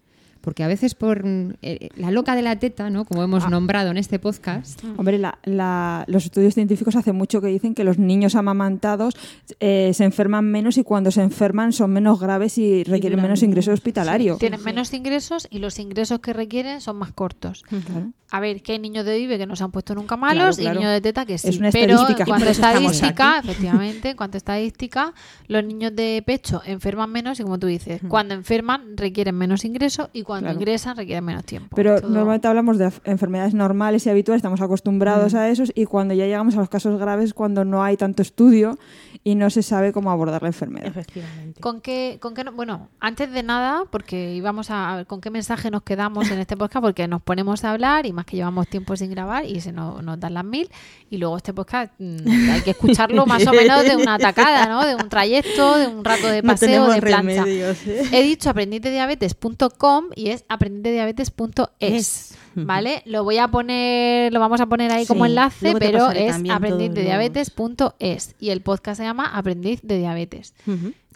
[0.46, 3.04] Porque a veces por mm, eh, la loca de la teta, ¿no?
[3.04, 7.48] como hemos nombrado en este podcast, Hombre, la- la- los estudios científicos hace mucho que
[7.48, 9.16] dicen que los niños amamantados
[9.58, 13.72] eh, se enferman menos y cuando se enferman son menos graves y requieren menos ingreso
[13.72, 14.36] hospitalario.
[14.36, 17.64] Tienen menos ingresos y los ingresos que requieren son más cortos.
[17.68, 18.12] Claro.
[18.30, 20.74] A ver, que hay niños de IBE que no se han puesto nunca malos claro.
[20.74, 21.48] y niños de teta que sí.
[21.48, 22.22] Es una Pero estadística.
[22.24, 23.48] en cuanto estadística, aquí.
[23.48, 25.14] efectivamente, en cuanto a estadística,
[25.46, 30.08] los niños de pecho enferman menos y como tú dices, cuando enferman requieren menos ingresos
[30.12, 30.54] y cuando Claro.
[30.58, 31.74] ingresan requieren menos tiempo.
[31.76, 35.36] Pero Todo- normalmente hablamos de enfermedades normales y habituales, estamos acostumbrados Mm.
[35.36, 38.78] a esos y cuando ya llegamos a los casos graves, cuando no hay tanto estudio
[39.24, 40.86] y no se sabe cómo abordar la enfermedad.
[40.86, 41.60] Efectivamente.
[41.60, 45.20] ¿Con qué, con qué no- bueno, antes de nada, porque íbamos a, a ver con
[45.20, 48.36] qué mensaje nos quedamos en este podcast, porque nos ponemos a hablar y más que
[48.36, 50.68] llevamos tiempo sin grabar y se nos, nos dan las mil.
[51.10, 54.84] Y luego este podcast mm, hay que escucharlo más o menos de una tacada, ¿no?
[54.84, 57.44] De un trayecto, de un rato de No paseo, tenemos de plancha.
[57.44, 58.02] remedios, ¿eh?
[58.12, 62.34] He dicho aprendizdiabetes.com y es aprendizdiabetes.es.
[62.54, 63.02] ¿Vale?
[63.04, 68.50] Lo voy a poner, lo vamos a poner ahí como enlace, pero es aprendizdiabetes.es y
[68.50, 70.54] el podcast se llama Aprendiz de Diabetes.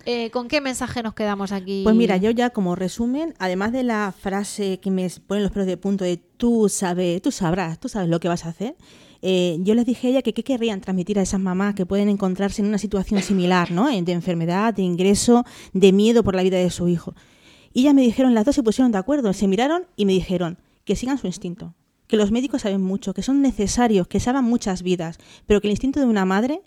[0.07, 1.83] Eh, ¿Con qué mensaje nos quedamos aquí?
[1.85, 5.67] Pues mira, yo ya como resumen, además de la frase que me ponen los pelos
[5.67, 8.77] de punto de tú sabes, tú sabrás, tú sabes lo que vas a hacer,
[9.23, 12.09] eh, yo les dije a ella que qué querrían transmitir a esas mamás que pueden
[12.09, 13.89] encontrarse en una situación similar, ¿no?
[13.91, 15.45] Eh, De enfermedad, de ingreso,
[15.75, 17.15] de miedo por la vida de su hijo.
[17.73, 20.59] Y ellas me dijeron, las dos se pusieron de acuerdo, se miraron y me dijeron
[20.85, 21.75] que sigan su instinto,
[22.09, 25.73] que los médicos saben mucho, que son necesarios, que salvan muchas vidas, pero que el
[25.73, 26.63] instinto de una madre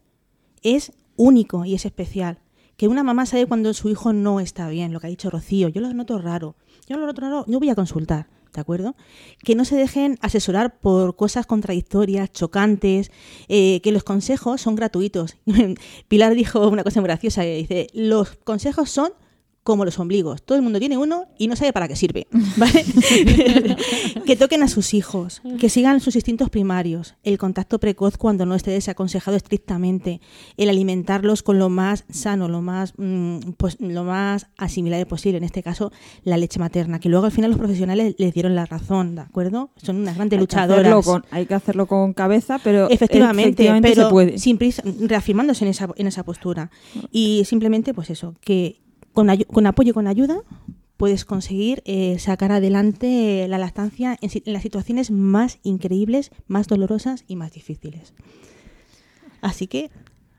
[0.62, 2.40] es único y es especial.
[2.78, 5.68] Que una mamá sabe cuando su hijo no está bien, lo que ha dicho Rocío.
[5.68, 6.56] Yo lo noto raro.
[6.88, 7.46] Yo lo noto raro.
[7.48, 8.96] Yo voy a consultar, ¿de acuerdo?
[9.44, 13.12] Que no se dejen asesorar por cosas contradictorias, chocantes,
[13.48, 15.38] eh, que los consejos son gratuitos.
[16.08, 19.12] Pilar dijo una cosa muy graciosa, que dice, los consejos son
[19.64, 20.44] como los ombligos.
[20.44, 22.28] Todo el mundo tiene uno y no sabe para qué sirve.
[22.58, 22.84] ¿vale?
[24.26, 28.56] que toquen a sus hijos, que sigan sus instintos primarios, el contacto precoz cuando no
[28.56, 30.22] esté desaconsejado estrictamente,
[30.58, 35.44] el alimentarlos con lo más sano, lo más, mm, pues, lo más asimilable posible, en
[35.44, 35.92] este caso
[36.24, 39.72] la leche materna, que luego al final los profesionales les dieron la razón, ¿de acuerdo?
[39.78, 41.06] Son unas grandes Hay luchadoras.
[41.06, 44.38] con- hay que hacerlo con cabeza, pero Efectivamente, efectivamente pero se puede.
[44.38, 46.70] sin prisa, reafirmándose en esa, en esa postura.
[47.12, 48.82] Y simplemente, pues eso, que
[49.14, 50.42] con, apoyo y con ayuda
[50.98, 57.36] puedes conseguir eh, sacar adelante la lactancia en, las situaciones más increíbles, más dolorosas y
[57.36, 58.14] más difíciles.
[59.42, 59.92] Así que,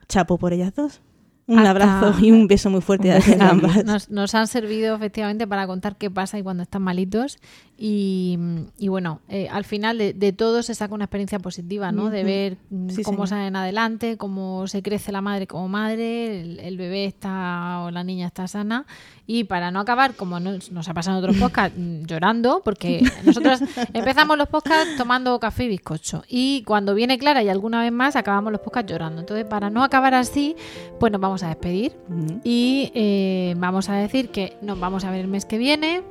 [0.09, 1.01] chapo por ellas dos.
[1.47, 3.85] Un Hasta- abrazo y un beso muy fuerte Un a beso ambas.
[3.85, 7.39] Nos, nos han servido efectivamente para contar qué pasa y cuando están malitos.
[7.77, 8.39] Y,
[8.79, 12.09] y bueno, eh, al final de, de todo se saca una experiencia positiva, ¿no?
[12.09, 12.57] De ver
[12.89, 17.81] Sí, cómo salen adelante, cómo se crece la madre como madre, el, el bebé está
[17.85, 18.87] o la niña está sana.
[19.27, 23.03] Y para no acabar, como nos, nos ha pasado en otros podcasts, mm, llorando, porque
[23.25, 23.61] nosotros
[23.93, 26.23] empezamos los podcasts tomando café y bizcocho.
[26.29, 29.21] Y cuando viene Clara y alguna vez más, acabamos los podcasts llorando.
[29.21, 30.55] Entonces, para no acabar así,
[31.01, 31.97] pues nos vamos a despedir.
[32.45, 36.03] Y eh, vamos a decir que nos vamos a ver el mes que viene.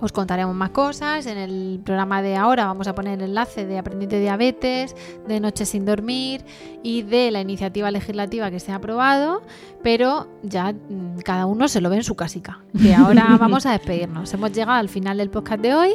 [0.00, 1.26] Os contaremos más cosas.
[1.26, 4.94] En el programa de ahora vamos a poner el enlace de Aprendiz de Diabetes,
[5.26, 6.44] de Noche sin Dormir
[6.82, 9.42] y de la iniciativa legislativa que se ha aprobado.
[9.82, 12.60] Pero ya mm, cada uno se lo ve en su casica.
[12.80, 14.32] Que ahora vamos a despedirnos.
[14.32, 15.94] Hemos llegado al final del podcast de hoy.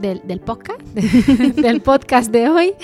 [0.00, 0.80] Del, del podcast
[1.56, 2.74] del podcast de hoy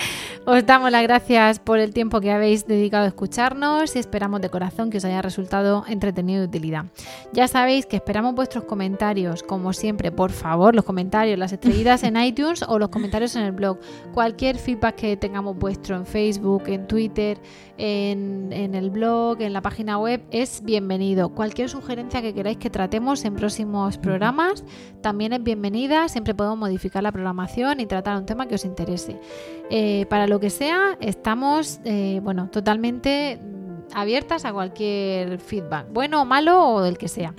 [0.47, 4.51] os damos las gracias por el tiempo que habéis dedicado a escucharnos y esperamos de
[4.51, 6.85] corazón que os haya resultado entretenido y de utilidad.
[7.33, 12.17] Ya sabéis que esperamos vuestros comentarios, como siempre, por favor, los comentarios, las estrellitas en
[12.23, 13.79] iTunes o los comentarios en el blog.
[14.13, 17.39] Cualquier feedback que tengamos vuestro en Facebook, en Twitter,
[17.79, 21.31] en, en el blog, en la página web, es bienvenido.
[21.31, 24.63] Cualquier sugerencia que queráis que tratemos en próximos programas
[25.01, 26.07] también es bienvenida.
[26.09, 29.21] Siempre podemos modificar la programación y tratar un tema que os interese.
[29.71, 33.39] Eh, para lo que sea, estamos eh, bueno, totalmente
[33.95, 37.33] abiertas a cualquier feedback, bueno o malo o del que sea.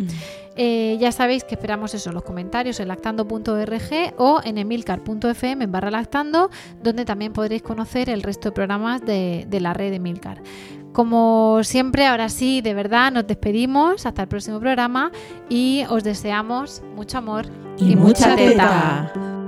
[0.56, 6.50] Eh, ya sabéis que esperamos eso, los comentarios en lactando.org o en emilcar.fm barra lactando,
[6.82, 10.42] donde también podréis conocer el resto de programas de, de la red de Emilcar.
[10.94, 15.12] Como siempre, ahora sí, de verdad, nos despedimos hasta el próximo programa
[15.50, 17.48] y os deseamos mucho amor
[17.78, 19.12] y, Y mucha mucha teta.
[19.14, 19.45] teta.